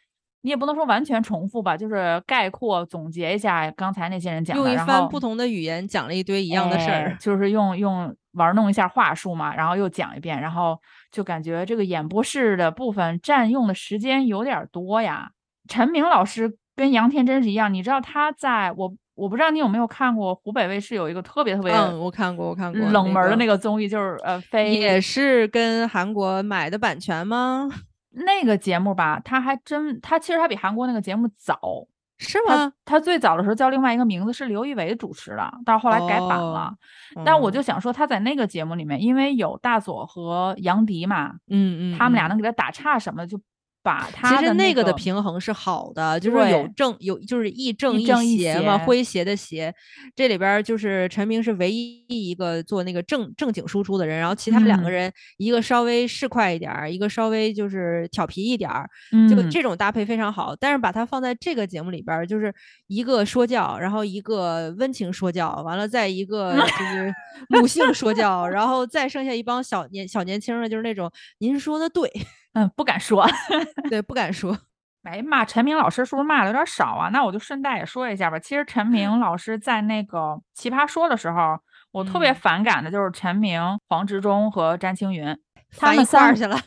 [0.42, 7.16] 你也不能说完全重复吧，就是概括总结一下刚才那些人讲的，用一番不同的语言讲了一堆一样的事哎儿。
[7.18, 10.78] 就是用用玩弄一下话术嘛，然后又讲一遍，然后
[11.10, 15.30] 就感觉这个演播室的部分占用的时间有点儿多呀。
[15.68, 27.68] 陈明老师跟杨天真是一样，你知道他在我我不知道你有没有看过湖北卫视有一个特别特别嗯，我看过，我看过冷门儿的那个，个综艺，就是呃飞也是跟韩国买的版权吗？
[28.10, 31.58] 那个节目吧，他还真他其实他比韩国那个节目早。
[32.20, 32.72] 是吗？
[32.84, 36.74] 他最早的时候叫另外一个名字，是刘仪伟主持的，但是后来改版了。
[37.24, 43.40] 但我就哦想说，他在那个节目里面，因为有大佐和杨迪嘛，嗯嗯，嗯他们俩能给他打岔什么的，就
[43.88, 49.74] 把其实那个的平衡是好的，就是有正有就是亦正亦亦正亦邪嘛，邪诙谐的谐。
[50.14, 58.86] 这里边儿就是陈明是唯一一个做那个正正经输出的人，然后其他两个嗯人，一个稍微市侩一点儿，一个稍微就是调皮一点儿，
[59.30, 60.54] 就嗯这种搭配非常好。
[60.60, 62.54] 但是把它放在这个节目里边儿，就是
[62.88, 67.14] 一个说教，然后一个温情说教，完了再一个 就是
[67.48, 72.10] 母性说教，然后再剩下一帮小年小年轻儿的，就是那种您说的对，
[72.58, 73.26] 嗯不敢说。
[73.88, 74.56] 对，不敢说。
[75.04, 77.08] 哎，骂陈明老师是不是骂的有点少啊？
[77.10, 78.38] 那我就顺带也说一下吧。
[78.38, 80.18] 其实陈明 老师在那个
[80.52, 81.58] 《奇葩说》的时候，
[81.92, 85.38] 我特别嗯反感的就是陈明、黄执中和詹青云，
[85.78, 86.58] 他们三块去了。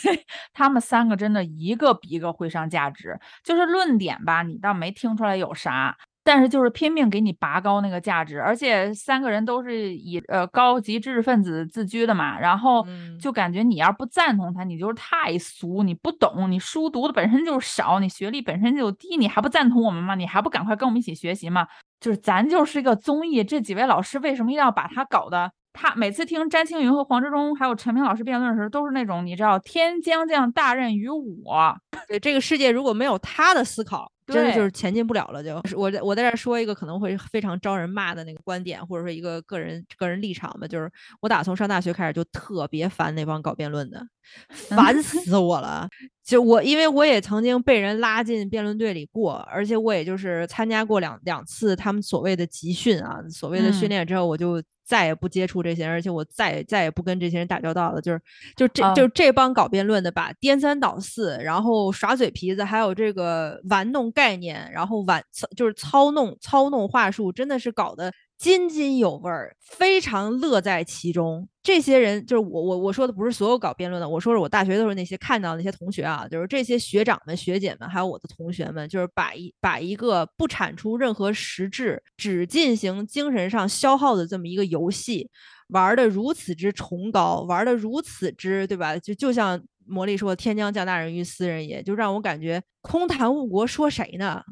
[0.54, 5.96] 他们三个真的一个比一个会上价值，就是论点吧，你倒没听出来有啥。
[6.22, 20.14] 但是就是拼命给你拔高那个价值，而且三个人都是以呃高级知识分子自居的嘛，然后嗯就感觉你要不赞同他，你就是太俗，你不懂，你书读的本身就是少，你学历本身就低，你还不赞同我们吗？
[20.14, 21.66] 你还不赶快跟我们一起学习吗？
[22.00, 25.50] 就是咱就是一个综艺，这几位老师为什么一定要把他搞的？
[25.72, 31.76] 他每次听詹青云和黄志忠还有陈明老师辩论的时候，都是那种你知道天将降大任于我，
[32.08, 35.60] 对这个世界如果没有他的思考，真的就是前进不了了就。
[35.66, 40.90] 是 我在我在这儿说一个可能会非常招人骂的那个观点，或者说一个个人个人立场吧，就是
[41.20, 44.06] 我打从上大学开始就特别烦那帮搞辩论的，
[44.48, 45.88] 烦死我了。
[46.30, 58.00] 就我因为我也曾经被人拉进辩论队里过，而且我也就是参加过两两次他们所谓的集训啊，所谓的训嗯练之后，我就再也不接触这些人，而且我再也再也不跟这些人打交道了。
[58.00, 58.22] 就是
[58.54, 71.46] 就这、啊就这帮搞辩论的，吧颠三倒四，然后耍嘴皮子，还有这个玩弄概念，然后玩操就是操弄操弄话术，真的是搞得津津有味儿，非常乐在其中。
[71.62, 85.28] 这些人就是我我我说的不是所有搞辩论的，我说是我大学的时候那些看到那些同学啊，就是这些学长们、学姐们，还有我的同学们，就是把一把一个不产出任何实质，只进行精神上消耗的这么一个游戏，
[85.68, 88.96] 玩的如此之崇高，玩的如此之对吧？
[88.96, 94.42] 就就像魔力说“天将降大任于斯人也”，就让我感觉空谈误国说谁呢？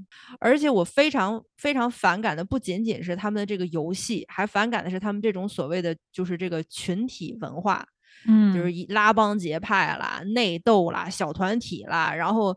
[0.41, 7.87] 而且我非常非常反感的不仅仅是他们的这个游戏，还反感的是他们这种所谓的就是这个群体文化，
[8.27, 12.53] 嗯，就是以拉帮结派啦、内斗啦、小团体啦，然后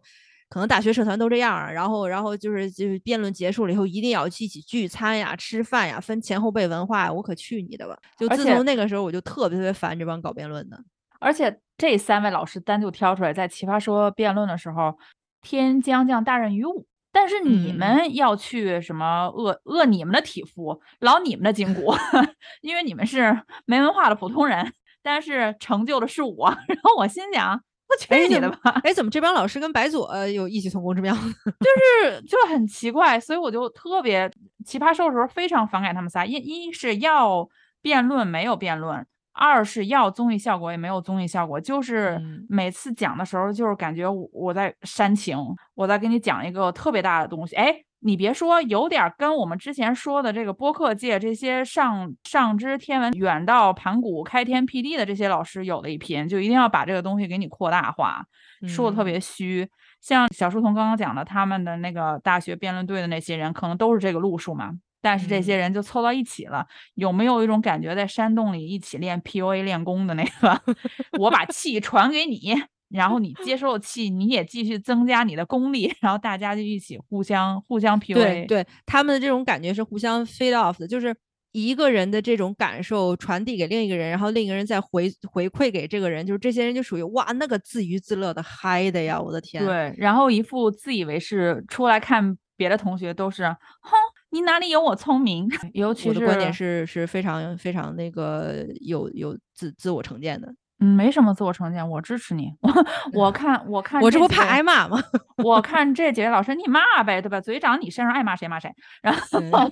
[0.50, 7.98] 可能大学社团都这样儿，然后然后就是就是辩论结束了以后一定要去一起聚餐呀、吃饭呀，分前后辈文化呀，我可去你的吧！
[8.18, 10.78] 就自从那个时候，我就特别特别烦这帮搞辩论的。
[11.20, 14.96] 而且这三位老师单独挑出来，在奇葩说辩论的时候，
[15.42, 16.86] 天将降大任于我。
[17.12, 21.92] 但是你嗯们要去什么饿饿你们的体肤，劳你们的筋骨，
[22.62, 26.50] 因为你们是没文化的普通人，但是成就的是我。
[26.70, 28.80] 然后我心想，那去哎怎么你的吧！
[28.84, 31.16] 哎，怎么这帮老师跟白左呃有异曲同工之妙？
[31.18, 34.32] 就是就很奇怪，所以我就特别
[34.68, 37.50] 奇葩说的时候非常反感他们仨，一一是要
[37.82, 45.38] 辩论没有辩论，二是要综艺效果也没有综艺效果，就是嗯每次讲的时候，就是感觉我我在煽情，
[45.74, 47.56] 我在给你讲一个特别大的东西。
[47.56, 58.26] 哎，你别说，有点儿跟我们之前说的这个播客界这些上上知天文、远到盘古、开天辟地的这些老师有的一拼，就一定要把这个东西给你扩大化，
[58.68, 59.70] 说的特嗯别虚。
[60.02, 64.72] 像小书童刚刚讲的，他们的那个大学辩论队的那些人，可能都是这个路数嘛。
[65.02, 70.62] 但是这些嗯人就凑到一起了，有没有一种感觉，在山洞里一起练 PUA 练功的那个？
[71.20, 72.54] 我把气传给你，
[72.90, 78.14] 然后你接受了气，你也继续增加你的功力，然后大家就一起互相互相 PUA。
[78.14, 81.16] 对对，他们的这种感觉是互相 feed off 的，就是
[81.54, 89.66] 一个人的这种感受传递给另一个人，然后另一个人再回回馈给这个人，就是这些人就属于哇，那个自娱自乐的嗨的呀，我的天！
[89.66, 93.92] 对，然后一副自以为是，出来看别的同学都是，哼，
[94.32, 95.48] 你哪里有我聪明？
[95.74, 100.54] 尤其是我的观点是是非常非常那个有有自自我成见的。
[100.82, 102.52] 嗯，没什么自我成见，我支持你。
[102.62, 102.72] 我
[103.14, 105.02] 我看我看我这不怕挨骂吗？
[105.38, 107.40] 我 看这几位老师，你骂呗，对吧？
[107.40, 108.70] 嘴长你身上，爱骂谁骂谁。
[109.02, 109.72] 然后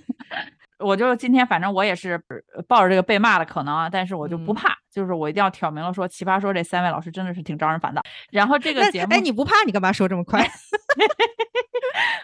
[0.80, 2.14] 我就今天反正我也是
[2.56, 8.02] 呃抱着这个被骂的可能啊，但是我就不嗯怕，就是我一定要挑明了说，奇葩说这三位老师真的是挺招人烦的。
[8.32, 9.56] 然后这个那节目，哎，你不怕？
[9.66, 10.48] 你干嘛说这么快？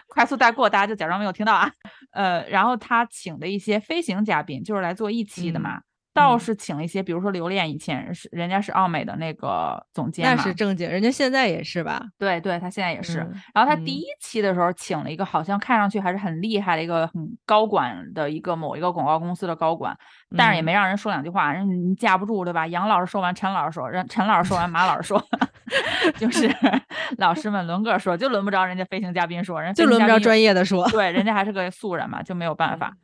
[0.08, 1.70] 快速带过，大家就假装没有听到啊。
[2.12, 5.80] 呃，然后他请的一些飞行嘉宾，就是来做一期的嗯嘛。
[6.16, 12.02] 倒嗯是请了一些，比如说刘恋，以前是人家是奥美的那个总监那，是正经，人家现在也是吧？
[12.18, 13.20] 对对，他现在也是。
[13.20, 19.96] 嗯然后他第嗯一期的时候请了一个好像看上去还是很厉害的一个很高管的一个某一个广告公司的高管，
[20.36, 22.66] 但是也嗯没让人说两句话，人你架不住对吧？
[22.66, 25.22] 杨老师说完，陈老师说，人陈老师说完，马老师说，
[26.18, 26.50] 就是
[27.18, 30.88] 老师们轮个说，就轮不着人家飞行嘉宾说，人就轮不着专业，业的说。
[30.90, 32.98] 对，人家还是个 素人嘛，就没有办法嗯。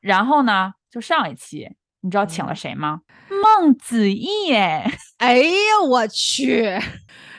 [0.00, 1.68] 然后呢，就上一期，
[2.02, 3.00] 你知道请了嗯谁吗？
[3.30, 6.78] 孟子义，哎， 哎呀，我去，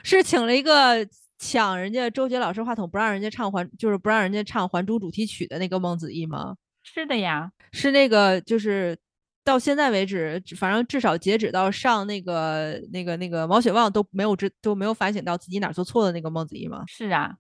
[0.04, 6.56] 是请了一个抢人家周杰老师话筒，不让人家唱还，就是不让人家唱《还珠》主题曲的那个孟子义吗？
[6.82, 8.98] 是的呀，是那个，就是
[9.44, 16.84] 到现在为止，反正至少截止到上那个那个那个毛血旺都没有知都没有反省到自己哪儿做错的那个孟子义吗？
[16.88, 17.36] 是啊，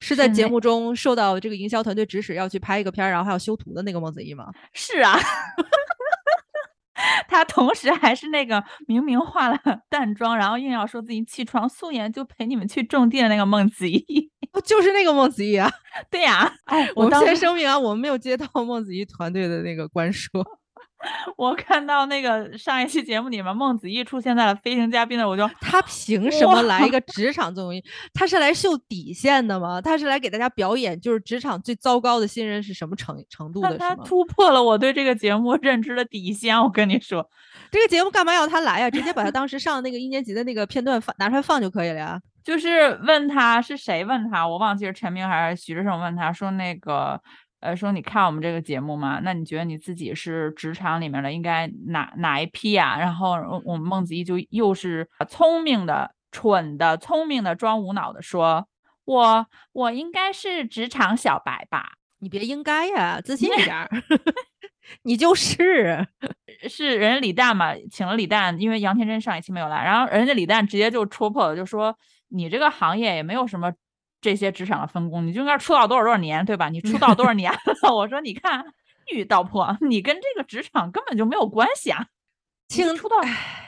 [0.00, 4.50] 是在节目中受到这个营销团队指使要去拍一个片儿，然后还要修图的那个孟子义吗？
[4.72, 5.18] 是啊，
[7.28, 14.30] 他同时还是那个明明化了 淡妆，然后硬要说自己起床素颜就陪你们去种地的那个孟子义。
[14.52, 15.70] 哦就是那个孟子义啊！
[16.10, 20.44] 对呀、哎，我们先声明啊，我们没有接到孟子义团队的那个关说。
[21.36, 27.82] 我看到那个上一期节目里面孟子义出现在了飞行嘉宾的，我就他凭什么来一个职场综艺？
[28.14, 29.80] 他是来秀底线的吗？
[29.80, 34.04] 他是来给大家表演，就是职场最糟糕的新人是什么程程度的，他他是吗？
[34.06, 36.60] 突破了我对这个节目认知的底线。
[36.60, 37.28] 我跟你说，
[37.70, 38.90] 这个节目干嘛要他来呀？
[38.90, 42.20] 直接把他当时上那个一年级的那个片段放拿出来放就可以了呀。
[42.44, 47.20] 就是问他是谁问他，我忘记是陈明还是徐志胜问他说那个，
[47.62, 49.20] 呃，说你看我们这个节目吗？
[49.22, 58.66] 那你觉得你自己是职场里面的应该哪哪一批呀、然后我我们孟子义就又是聪明的、蠢的、聪明的装无脑的说，
[59.04, 61.92] 我我应该是职场小白吧？
[62.18, 63.88] 你别应该呀，自信一点儿。
[65.04, 66.04] 你就是，
[66.68, 71.96] 是人家李诞嘛，请了李诞，因为杨天真上一期没有来，然后人家李诞直接就戳破了，就说
[72.30, 73.72] 你这个行业也没有什么
[74.22, 76.70] 这些职场的分工，你就应该出道多少多少年，对吧？
[76.70, 77.94] 你出道多少 年了？
[77.94, 78.64] 我说你看
[79.10, 82.06] 一语道破，你跟这个职场根本就没有关系啊。
[82.68, 83.16] 你请出道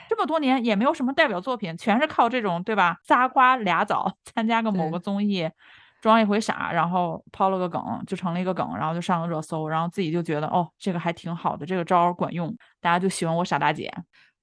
[0.09, 2.97] 这么多年也没有什么代表作品，全是靠这种对吧？
[3.03, 5.47] 仨瓜俩枣参加个某个综艺，
[6.01, 13.93] 装一回傻，然后抛了个梗就成了一个梗，然后就上了热搜，然后自己就觉得哦这个还挺好的，这个招儿管用，大家就喜欢我傻大姐。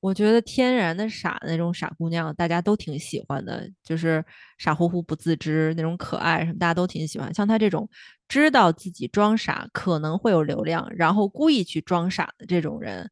[0.03, 4.23] 我觉得天然的傻的那种傻姑娘，大家都挺喜欢的，就是
[4.59, 7.33] 傻乎乎不自知那种可爱什么，大家都挺喜欢。
[7.33, 7.88] 像她这种
[8.27, 13.09] 知道自己装傻可能会有流量，然后故意去装傻的这种人，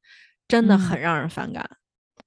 [0.48, 1.64] 真的很嗯让人反感。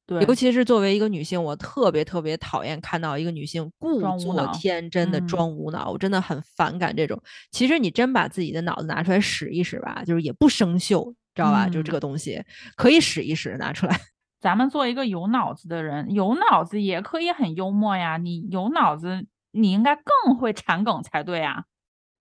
[0.06, 7.22] 对，尤其是作为一个女性，我特别特别讨厌看到一个女性故作天真的嗯装无脑，我真的很反感这种。
[7.52, 11.68] 其实你真把自己的脑子拿出来使一使吧，就是也不生锈，知道吧？
[11.68, 12.42] 就是这嗯个东西
[12.78, 14.00] 可以使一使，拿出来。
[14.44, 18.18] 咱们做一个有脑子的人，有脑子也可以很幽默呀。
[18.18, 21.64] 你有脑子，你应该更会产梗才对啊。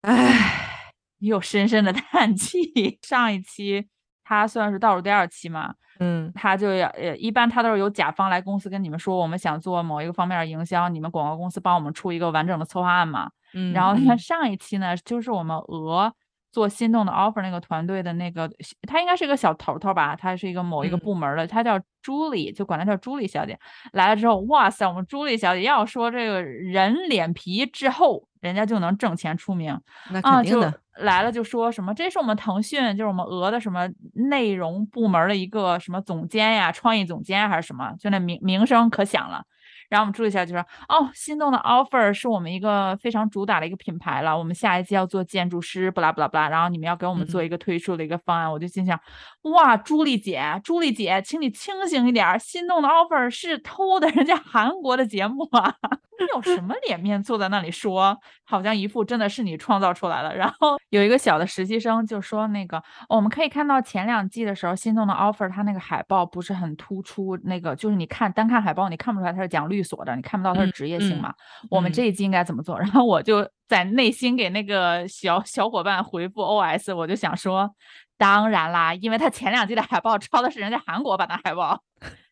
[0.01, 2.99] 唉，又深深的叹气。
[3.01, 3.87] 上一期
[4.23, 13.31] 他算是倒数第二期嘛，嗯他就要呃，一般他都是由甲方来公司跟你们说，我们想做某一个方面的营销，你们广告公司帮我们出一个完整的策划案嘛。
[13.55, 16.13] 嗯，然后他嗯上一期呢，就是我们俄
[16.51, 18.49] 做心动的 offer 那个团队的那个，
[18.87, 23.57] 他应该是一个小头头吧，他是一个某一个嗯部门的，他叫朱莉，就管他叫朱莉小姐。
[23.93, 29.79] 来了之后，哇塞，我们朱莉小姐要说这个人脸皮之厚，人家就能挣钱出名。
[30.11, 33.87] 那肯定的，来了就说什么，这是我们腾讯，就是我们鹅的什么
[34.29, 39.43] 内容部门的一个什么总监呀，创意总监还是什么，就那名名声可响了。
[39.91, 48.97] 然后我们注意一下，就说哦，心动的 offer 是我们一个非常主打的一个品牌了，我们下一季要做建筑师，不啦不啦不啦，然后你们要给我们做嗯一个推出的一个方案，我就心想，
[49.41, 55.75] 哇，朱莉姐，朱莉姐，请你清醒一点儿，心动的 offer 是偷的人家韩国的节目啊，
[56.17, 60.33] 你有什么脸面坐在那里说，好像一副真的是你创造出来的。
[60.37, 62.77] 然后有一个小的实习生就说，那个、
[63.09, 71.33] 哦我们可以看到前两季的时候，心动的 offer 它那个海报不是很突出，那个就是你看单看海报，你看不出来它是讲律所的，你看不到它是嗯嗯职业性嘛。
[71.69, 72.77] 我们嗯这一季应该怎么做？
[72.79, 77.69] 然后我就在内心给那个小小伙伴回复 OS，我就想说。
[78.17, 81.81] 当然啦，因为他前两季的海报抄的是人家韩国版的海报。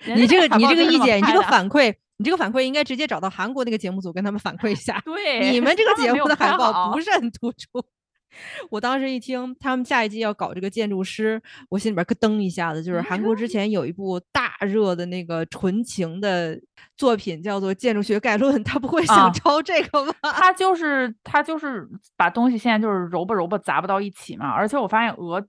[0.05, 5.01] 你这个你这个意见，你这个反馈，你这个反馈应该直接找到韩国那个节目组跟他们反馈一下。
[5.03, 7.83] 对，你们这个节目的海报不是很突出。
[8.69, 16.59] 我当时一听他们下一季要搞这个建筑师，我心里边咯噔一下子，就是韩国之前有一部大热的那个纯情的
[16.97, 20.31] 作品，叫做《建筑学概论》，他不会啊想抄这个吧？
[20.33, 25.39] 他就是他就是把东西现在就是揉吧揉吧砸不到一起嘛，而且我发现鹅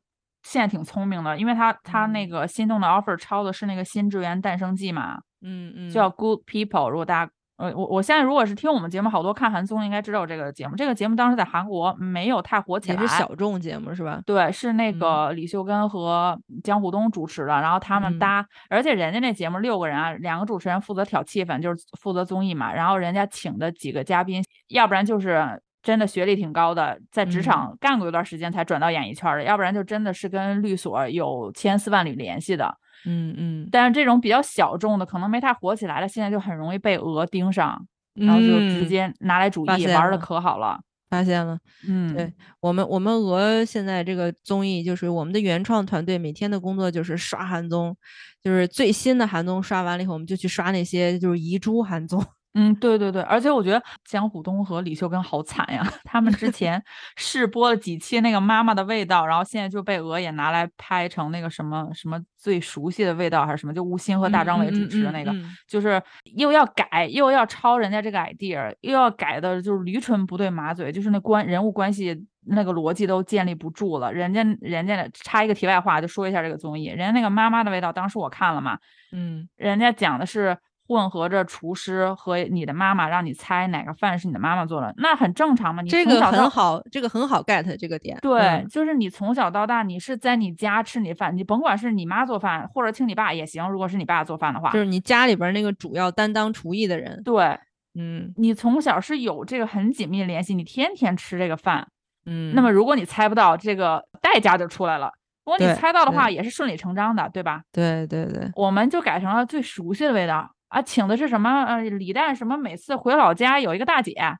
[0.42, 6.88] 现在挺聪明的，因为他他那嗯个心动的 offer 抄的是那个新职员诞生记嘛，嗯嗯叫 Good People。
[6.88, 10.74] 如果大家呃我我现在如果是听我们节目，好多看韩综应该知道这个节目。
[10.76, 14.20] 这个节目当时在韩国没有太火起来，也是小众节目是吧？
[14.24, 32.74] 对，是那嗯个李秀根和江虎东主持的，然后他们嗯搭，而且人家那节目六个人啊，两个主持人负责挑气氛，就是负责综艺嘛，然后人家请的几个嘉宾，要不然就是真的学历挺高的，在职嗯场干过一段时间才转到演艺圈的，要不然就真的是跟律所有千丝万缕联系的。
[33.06, 40.80] 嗯嗯，但是这种比较小众的，可能没太火起来的，现在就很容易被鹅盯上，然后就直嗯接拿来主义玩的可好了。
[41.08, 41.58] 发现了。
[41.88, 47.96] 嗯，对我们，我们鹅现在这个综艺，就是我们的原创团队每天的工作就是刷韩综，
[48.40, 52.24] 就是最新的韩综刷完了以后，我们就去刷那些就是遗珠韩综。
[52.54, 56.82] 嗯，对对对，而且我觉得江虎东和李秀根好惨呀， 他们之 前
[57.16, 65.38] 试播了几期那个《妈妈的味道》，然后现在就被鹅也拿来拍成那个什么什么最熟悉的味道还是什么，就吴昕和大张伟主持的那个，嗯。
[65.38, 66.02] 嗯嗯就是
[66.36, 74.12] 又要改又要抄人家这个 idea，又要改的就是驴唇不对马嘴，就是那关人物关系那个逻辑都建立不住了。
[74.12, 78.76] 人家人家插一个题外话，就说一下这个综艺，人家那个《妈妈的味道》，当时我看了嘛，
[79.12, 79.48] 嗯。
[79.56, 80.56] 人家讲的是
[80.90, 85.82] 混合着厨师和你的妈妈，让你猜哪个饭是你的妈妈做的，那很正常嘛。
[85.82, 88.18] 你这个从小到很好，这个很好 get 这个点。
[88.20, 93.68] 对，嗯就是你从小到大，你是在你家吃你饭，你甭管是你妈做饭，或者请你爸也行。
[93.70, 97.22] 如果是你爸做饭的话，就是你家里边儿那个主要担当厨艺的人。
[97.22, 97.56] 对
[97.94, 101.86] 嗯你从小是有这个很紧密的联系，你天天吃这个饭。
[102.26, 105.12] 嗯，那么如果你猜不到，这个代价就出来了。
[105.44, 107.62] 如果你猜到的话，也是顺理成章的，对吧？
[107.72, 111.64] 对对对，我们就改成了最熟悉的味道啊，请的是什么？
[111.64, 112.56] 呃，李诞什么？
[112.56, 114.36] 每次回老家有一个大姐， 啊，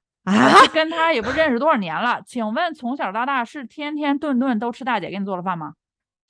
[0.73, 2.23] 跟他也不认识多少年了。
[2.27, 5.75] 请问从小到大是天天顿顿都吃大姐给你做的饭吗？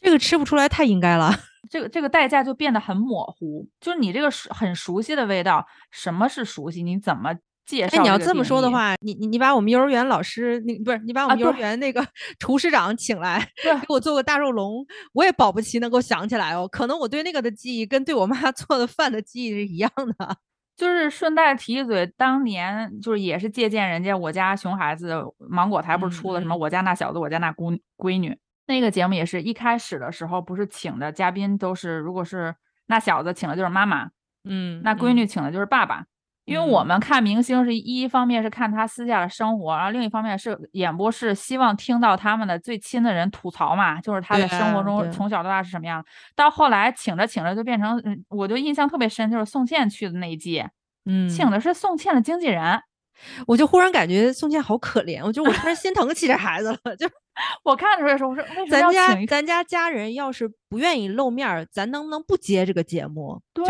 [0.00, 1.30] 这个吃不出来太应该了。
[1.70, 6.82] 这个这个代价就变得很模糊，就是你这个很熟悉的味道，什么是熟悉？
[6.82, 7.34] 你怎么
[7.70, 7.98] 介绍？
[7.98, 12.04] 哎，你要这么说的，话，你你你把我们幼儿园老师，你不是你把我啊们幼儿园那个
[12.40, 16.66] 厨师长请来，对给我做个大肉龙，我也保不齐能够想起来哦。
[16.66, 20.36] 可能我对那个的记忆跟对我妈 做的饭的记忆是一样的。
[20.76, 28.34] 就是顺带提一嘴，当年就是也是借鉴人家我家熊孩子芒果台不是出了什么我家那小子我家那姑闺女
[28.66, 32.54] 那个节目也是一开始的时候不是请的嘉宾都是如果是
[32.86, 34.08] 那小子请的就是妈妈，
[34.44, 36.06] 嗯，那闺女请的就是爸爸。
[36.50, 46.04] 因为我嗯们看明星是一方面是看他私下的生活，然后另一方面是演播室希望听到他们的最亲的人吐槽嘛，就是他的生活中从小到大是什么样。
[46.34, 50.64] 到后来请着请着就变成，嗯，我就印象特别深，就是宋茜去的那一季，
[51.06, 52.82] 嗯，请的是宋茜的经纪人。
[53.46, 56.78] 我就忽然感觉宋茜好可怜，我就我突然心疼起这孩子了。
[56.96, 57.06] 就
[57.62, 58.90] 我看的时候我说咱？
[58.90, 63.38] 家咱家家人要是不愿意露面，咱能不能不接这个节目？
[63.52, 63.66] 对，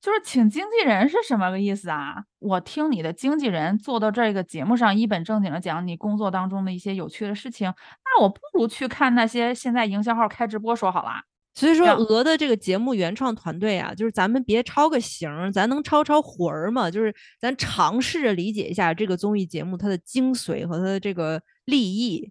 [0.00, 2.22] 就是请经纪人是什么个意思啊？
[2.38, 7.66] 我听你的经纪人做到这个节目上，一本正经的讲你工作当中的一些有趣的事情，
[8.04, 11.22] 那我不如去看那些现在营销号开直播说好啦。
[11.54, 16.88] 所以说，鹅的这个节目原创团队啊，就是咱们别抄个形儿，咱能抄抄魂儿嘛？
[16.88, 22.30] 就是咱尝试着理解一下这个综艺节目它的精髓和它的这个利益。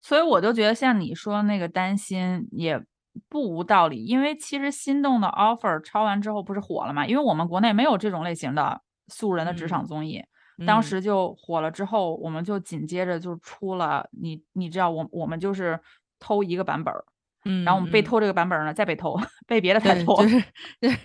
[0.00, 2.80] 所以我就觉得像你说那个担心也
[3.28, 7.06] 不无道理，因为其实心动的 offer 抄完之后不是火了嘛？
[7.06, 10.22] 因为我们国内没有这种类型的素人的职场嗯综艺，
[10.66, 15.80] 当嗯时就火了之后，我们就紧接着就出了你你知道我我们就是
[16.18, 17.04] 偷一个版本儿，
[17.44, 18.04] 嗯，然后我们被嗯。
[18.04, 20.42] 偷这个版本儿呢，再被偷， 被别的台，偷， 就是。
[20.80, 20.98] 就是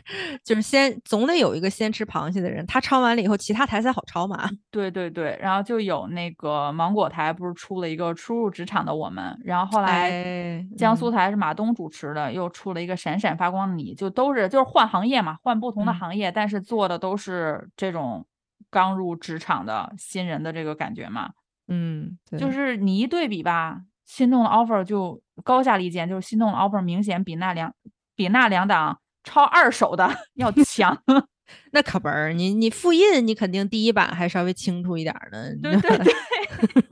[0.43, 4.49] 就是先总得有一个先吃螃蟹的人，他抄完了以后，其他台才好抄嘛。
[4.71, 11.11] 对对对，然后就有那个芒果台不是出了一个初入职场的我们，然后后来哎江苏嗯。
[11.11, 15.95] 台是马东主持的，又出了一个闪闪发光的你，就都是就是换行业嘛，换不同的嗯。
[15.95, 18.25] 行业，但是做的都是这种
[18.69, 21.31] 刚入职场的新人的这个感觉嘛，
[21.67, 27.73] 嗯，就是你一对比吧，心动的 offer 就高下立见，就是心动的 offer 明显比那两
[28.15, 31.01] 比那两档超二手的 要强，
[31.71, 35.49] 那可不是你你复印，你肯定第一版还稍微清楚一点儿呢。
[35.61, 36.13] 对对对。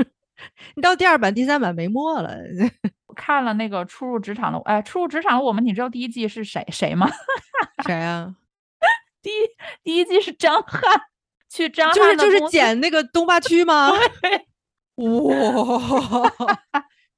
[0.76, 2.36] 你到第二版、第三版没墨了。
[3.16, 7.10] 看了那个初入职场的，哎，初入职场的我们，你知道第一季是谁谁吗？
[7.86, 8.36] 谁啊？
[9.22, 9.34] 第一
[9.84, 10.82] 第一季是张翰，
[11.50, 13.92] 去张就是就是翰的公司捡那个东八区吗？
[14.22, 14.48] 对
[14.96, 16.32] 哇！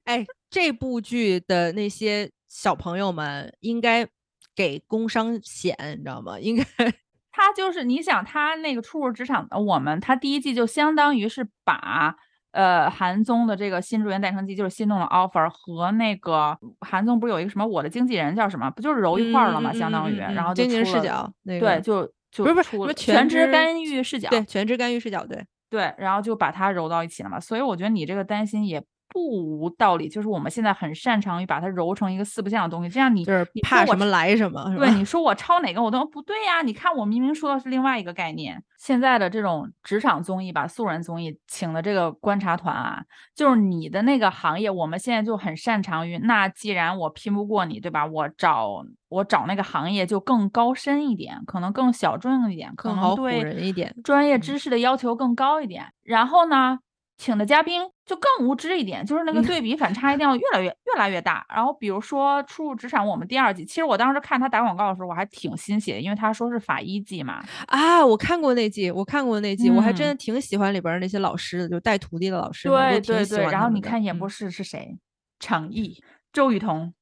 [0.06, 4.08] 哎，这部剧的那些小朋友们应该
[4.56, 6.40] 给工伤险，你知道吗？
[6.40, 6.64] 应该
[7.34, 12.16] 他就是你想他那个初入职场的我们，他第一季就相当于是把
[12.52, 19.72] 呃韩综的这个新助员诞生季，就是心动的 offer 和那个韩综不是有一个什么我的经纪人叫什么，不就是揉一块儿了吗？
[19.74, 27.40] 嗯相当于，然后就经纪人视角那对，就就不是不是全职干预视角，对全职干预视角，对，对，然后就把它揉到一起了嘛。
[27.40, 28.84] 所以我觉得你这个担心也
[29.14, 29.22] 不
[29.60, 38.62] 无道理，就是我们现在很擅长于把它揉成一个四不像的东西，这样你就是怕什么来什么，对， 你说我抄哪个我都不对呀、你看我明明说的是另外一个概念。
[38.78, 43.02] 现在的这种职场综艺吧，素人综艺请的这个观察团啊，
[43.34, 46.18] 就是你的那个行业，我们现在就很擅长于。
[46.18, 48.06] 那既然我拼不过你，对吧？
[48.06, 53.96] 我找我找那个行业就更高深一点，可能更小众一点，可更好唬能对人一点。
[54.04, 55.86] 专业嗯知识的要求更高一点。
[56.04, 56.80] 然后呢，
[57.24, 61.46] 请的嘉宾就更无知一点，就是那个对比反差一定要越来越越来越大。
[61.48, 67.42] 然后比如说初入职场，我们第二季，其实我当时看他打广告的时候，我还挺欣喜的，因为他说是法医季嘛。
[67.68, 75.00] 啊，我看过那季，我看过那季，我还真嗯的挺喜欢里边儿那些老师的，就带徒弟的老师，对对对，然后你看演播室是谁？
[75.40, 76.04] 程毅、
[76.34, 76.94] 周雨彤，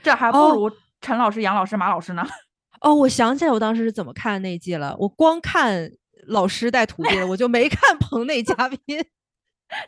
[0.00, 0.70] 这还不哦如
[1.00, 2.24] 陈老师、杨老师、马老师呢。
[2.80, 5.90] 哦，我想起来我当时是怎么看那季了，我光看
[6.28, 8.78] 老师带徒弟了，我就没看棚内嘉宾。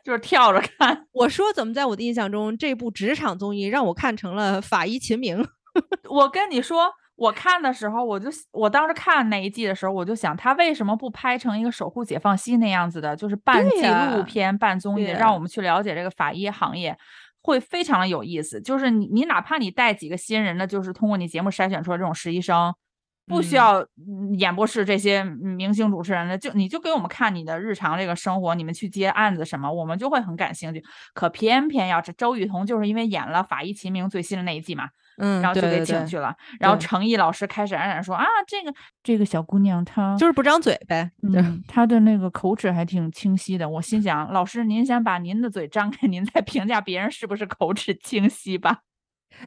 [0.05, 1.07] 就是跳着看。
[1.13, 5.47] 我说怎么在我的印象中，这部职场综艺让我看成了法医秦明？
[6.09, 16.97] 我跟你说，我看的时候，我就我当时看那一季的时候，我就想，他为什么不拍成一个《守护解放西》那样子的，就是半纪录片、半综艺让我们去了解这个法医行业，
[17.43, 18.61] 会非常的有意思。
[18.61, 22.75] 就是你，你哪怕你带几个新人呢，就是通过你节目筛选出来这种实习生。
[23.27, 30.83] 不需嗯要嗯演播室这些嗯明星主持人的，就你就给我们看你的日常这个生活，你们去接案子什么，我们就会很感兴趣。
[31.13, 36.35] 可偏偏要这周雨彤就是因为演了《法医秦明》最新的那一季嘛，嗯，然后就给对对对请去了。
[36.61, 38.73] 然后对程毅老师开始冉冉说啊，这个
[39.03, 41.11] 这个小姑娘她就是不张嘴呗。
[41.67, 43.69] 她的那个口齿还挺清晰的。
[43.69, 48.83] 我心想，老师您先把您的嘴张开， 您再评价别人是不是口齿清晰吧。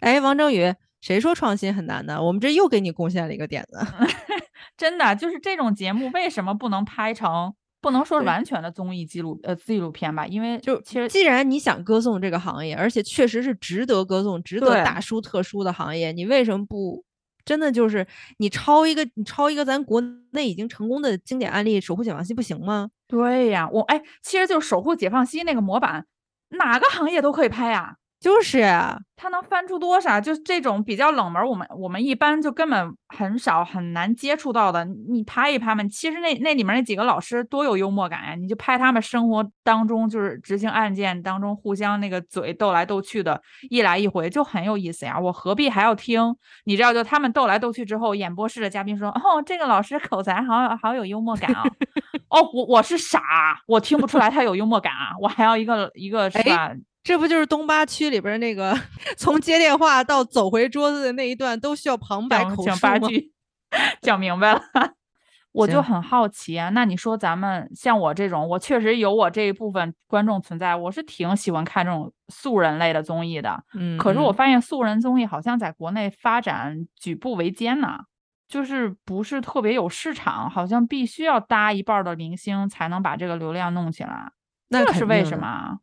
[0.01, 2.21] 哎，王征宇，谁说创新很难呢？
[2.21, 3.79] 我们这又给你贡献了一个点子。
[4.77, 7.53] 真的就是这种节目为什么不能拍成？
[7.81, 17.01] 不能说是完全的综艺记录呃纪录片吧，因为就其实既然你想歌颂这个行业，而且确实是值得歌颂、值得大书特书的行业，你为什么不
[17.45, 18.05] 真的就是
[18.39, 22.89] 你抄一个你抄一个咱国内已经成功的经典案例《守护解放西》不行吗？
[23.07, 26.05] 对呀，我哎，其实就是守护解放西那个模板，
[26.49, 27.95] 哪个行业都可以拍呀。
[28.19, 30.19] 就是啊，它能翻出多少？
[30.19, 35.81] 就这种比较冷门儿，我们我们一般就根本很少很难接触到的，你拍一拍嘛。
[35.85, 38.35] 其实那那里面那几个老师多有幽默感呀！
[38.35, 45.17] 你就拍他们生活当中就是执行案件当中互相那个嘴斗来斗去的，一来一回就很有意思呀。
[45.17, 46.35] 我何必还要听？
[46.65, 51.63] 你知道，就他们斗来斗去之后，演播室的嘉宾说：“哦，这个老师口才好好有幽默感啊。
[52.29, 53.21] ”哦，我我是傻，
[53.65, 56.73] 我听不出来他有幽默感啊，我还要一个一个是哎吧？
[57.03, 58.77] 这不就是东八区里边儿那个
[59.17, 62.99] 从接电话到走回桌子的那一段都需要旁白口述吗？
[64.01, 64.61] 讲明白了。
[65.51, 73.63] 我就很好奇啊，那你说咱们像我这种，我确实有我这一部分观众存在，我是挺喜欢看这种素人类的综艺的。
[73.73, 77.97] 嗯，可是我嗯发现素人综艺好像在国内发展举步维艰呢，
[78.47, 84.31] 就是不是特别有市场，好像必须要搭一半儿的明星才能把这个流量弄起来，
[84.69, 85.77] 那这是为什么啊？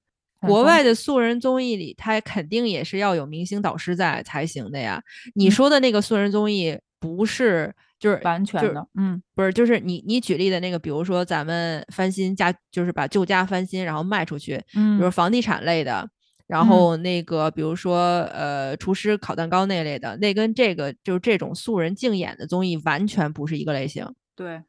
[0.47, 5.03] 国外的素人综艺里，它肯定也是要有明星导师在才行的呀。
[5.35, 16.09] 你说的那个素人综艺不是就是完全的，嗯，不是，就是你你举例的那个，比如说咱们翻新家，就是把旧家翻新然后卖出去，嗯，比如房地产类的，
[16.47, 24.07] 然后那个比如说呃厨师烤蛋糕那类的，那跟这个就是这种素人竞演的综艺完全不是一个类型。
[24.35, 24.63] 对。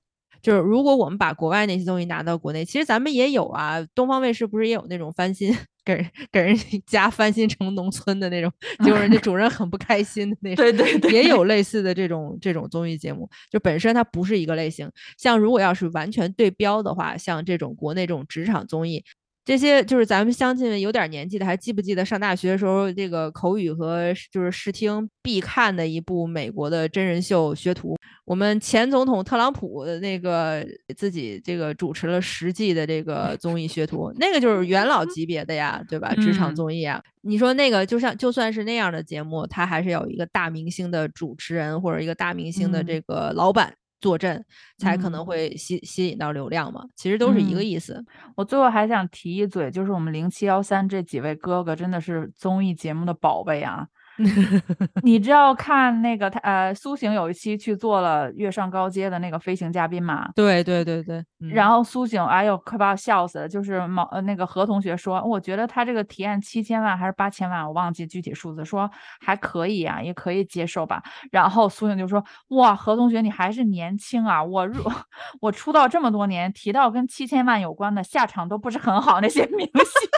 [0.47, 3.85] 就是如果我们把国外那些东西拿到国内，其实咱们也有啊。
[3.93, 8.49] 东方卫视不是也有那种翻新，给人给人家翻新成农村的那种，
[8.81, 10.63] 结果人家主人很不开心的那种。
[10.63, 14.89] 对对对，也有类似的这种这种综艺节目，就本身它不是一个类型。
[15.17, 19.03] 像如果要是完全对标的话，像这种国内这种职场综艺。
[19.47, 27.95] 这些就是咱们乡亲们有点年纪的，还记不记得上大学的时候，这个口语和就是视听必看的一部美国的真人秀学徒？
[28.25, 30.67] 我们前总统特朗普的那个
[30.97, 36.13] 自己这个主持了十季的这个综艺学徒，那个就是元老级别的呀，对吧？
[36.15, 43.73] 职场综艺啊，你说那个就像就算是那样的节目，他还是有一个大明星的主持人或者一个大明星的这个老板。
[43.99, 44.43] 坐镇
[44.77, 48.03] 才可能会吸吸引到流量嘛，其实都是一个意思。
[48.35, 53.87] 我最后还想提一嘴，就是我们零七幺三这几位哥哥真的是综艺节目的宝贝啊。
[55.03, 60.29] 你知道看那个他呃苏醒有一期去做了月上高阶的那个飞行嘉宾嘛？
[60.35, 61.23] 对对对对。
[61.51, 63.47] 然后苏醒，哎呦，快把我笑死了！
[63.47, 68.89] 就是毛呃那个何同学说，我觉得他这个提案七千万还是八千万，我忘记具体数字，说
[69.21, 71.01] 还可以啊，也可以接受吧。
[71.31, 74.43] 然后苏醒就说，哇，何同学你还是年轻啊！
[74.43, 74.83] 我入
[75.41, 80.09] 我出道这么多年，提到跟七千万有关的下场都不是很好，那些明星。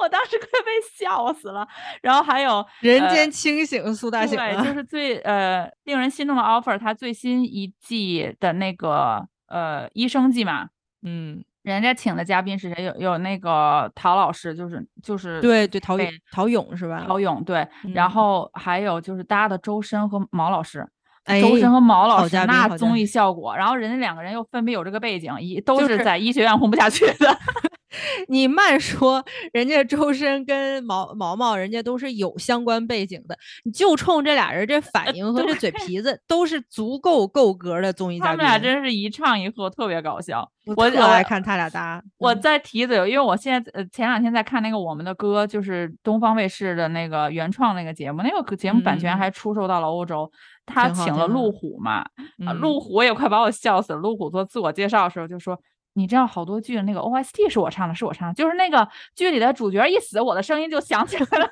[0.00, 1.66] 我当时快被笑死了，
[2.02, 10.68] 然后还有人间清醒苏大醒，对，就是最呃令人心动的 offer，他最新一季的那个呃医生季嘛，
[11.02, 12.84] 嗯，人家请的嘉宾是谁？
[12.84, 15.96] 有有那个陶老师，就是就是对对陶
[16.30, 17.04] 陶勇是吧？
[17.06, 20.86] 陶勇对，然后还有就是搭的周深和毛老师，
[21.24, 27.38] 哎，周深和毛老师那综艺效果，然后人家两个人又分别有这个背景，一都是在医学院混不下去的。
[28.28, 33.38] 你慢说，人家周深跟毛毛毛，人家都是有相关背景的。
[33.64, 38.30] 你就冲这俩人这反应和这嘴皮子，都是足够够格的综艺嘉宾。
[38.30, 40.50] 他们俩真是一唱一和，特别搞笑。
[40.76, 42.00] 我特爱看他俩搭。
[42.18, 50.30] 我在提嘴，因为我现在呃前两天在看那个《我们的歌》，就是东方卫视的那个原创那个节目，那个节目版权还出售到了欧洲。
[50.64, 52.02] 他请了路虎嘛，
[52.46, 53.98] 啊路虎也快把我笑死了。
[53.98, 55.58] 路虎做自我介绍的时候就说。
[55.94, 61.48] 你知道好多剧的那个 OST 是我唱的，是我唱的，就是那个剧里的主角一死，我的声音就响起来了。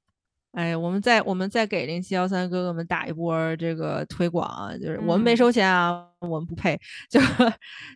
[0.52, 6.78] 哎，我们再我们再给零七幺三哥哥们打一波这个推广啊，就是我们没收钱啊，我们不配。
[7.08, 7.20] 就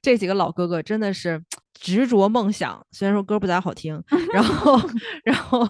[0.02, 1.42] 这几个老哥哥真的是。
[1.80, 4.00] 执着梦想，虽然说歌不咋好听，
[4.32, 4.78] 然后
[5.24, 5.68] 然后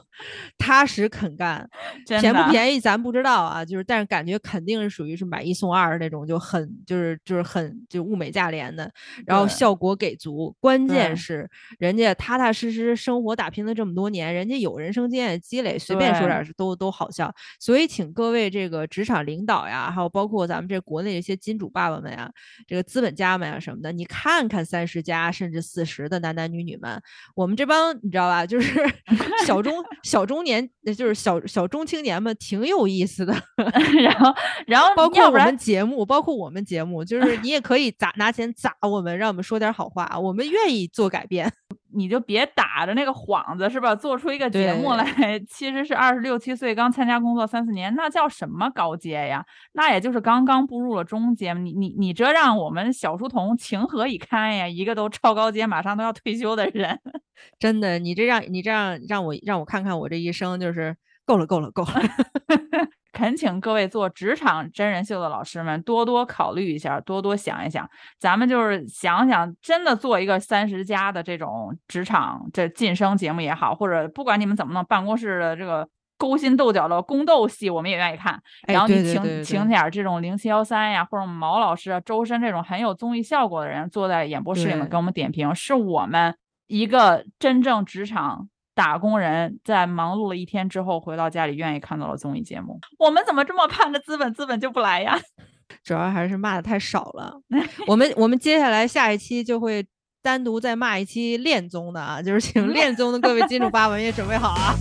[0.59, 1.67] 踏实肯干，
[2.21, 8.93] 便不便宜咱不知道啊，就是但是感觉肯定是属于是买一送二那种，就很就是就是很就物美价廉的，
[9.25, 11.49] 然后效果给足，关键是
[11.79, 22.31] 人家踏踏实实生活打拼了这么多年，人家有人生经验积累，随便说点都都好笑，所以请各位这个职场领导呀，还有包括咱们这国内一些金主爸爸们呀，
[22.67, 26.03] 这个资本家们啊什么的，你看看三十加甚至四十。
[26.13, 27.01] 的男男女女们，
[27.35, 28.45] 我们这帮你知道吧？
[28.45, 28.79] 就是
[29.47, 33.33] 小中小中年，就是小小中青年们，挺有意思的。
[34.03, 34.35] 然后，
[34.67, 41.51] 然后包括我们节目，包括我们节目，就是你也可以砸拿钱砸我们，让我们说点好话，我们愿意做改变。
[41.95, 43.95] 你就别打着那个幌子是吧？
[43.95, 45.05] 做出一个节目来，
[45.49, 49.45] 其实是二十六七岁刚参加工作三四年，那叫什么高阶呀？
[49.73, 51.53] 那也就是刚刚步入了中阶。
[51.55, 54.67] 你你你这让我们小书童情何以堪呀？
[54.69, 56.99] 一个都超高阶，马上都要退休的人，
[57.59, 61.93] 真的，你这让你这样让我让我看看我这一生就是够了够了够了。
[63.13, 67.89] 恳请各位做职场真人秀的老师们多多考虑一下，多多想一想，
[68.19, 75.87] 咱们就是想想，真的做一个三十加的这种职场这晋升节目也好，或者不管你们怎么弄，办公室的这个
[76.17, 78.41] 勾心斗角的宫斗戏，我们也愿意看。
[78.67, 86.35] 然后你请请点这种零七幺三呀，或者毛老师啊、周深这种很有综艺效果的人坐在演播室里面给我们点评，是我们
[86.67, 88.49] 一个真正职场。
[88.75, 92.81] 打工人在忙碌了一天之后回到家里，愿意看到了综艺节目。
[92.99, 95.19] 我们怎么这么盼着资本，资本就不来呀？
[95.85, 97.35] 主要还是骂的太少了。
[97.87, 99.87] 我们我们接下来下一期就会
[100.23, 104.75] 单独再骂一期恋综的啊，就是请 恋综的各位金主爸爸们也准备好啊。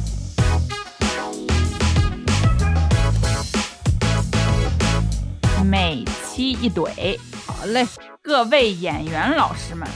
[5.70, 7.86] 每期一怼，好嘞，
[8.22, 9.88] 各位演员老师们。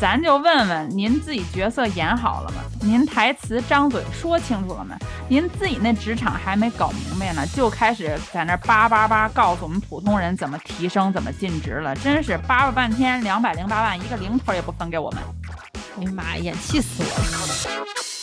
[0.00, 2.62] 咱就问问您自己角色演好了吗？
[2.80, 4.96] 您台词张嘴说清楚了吗？
[5.28, 15.20] 您自己那职场还没搞明白呢，就开始在那叭叭叭告诉我们普通人怎么提升、怎么进职了，真是叭叭半天，两百零八万一个零头也不分给我们。
[15.98, 18.17] 哎呀妈呀，气死我了！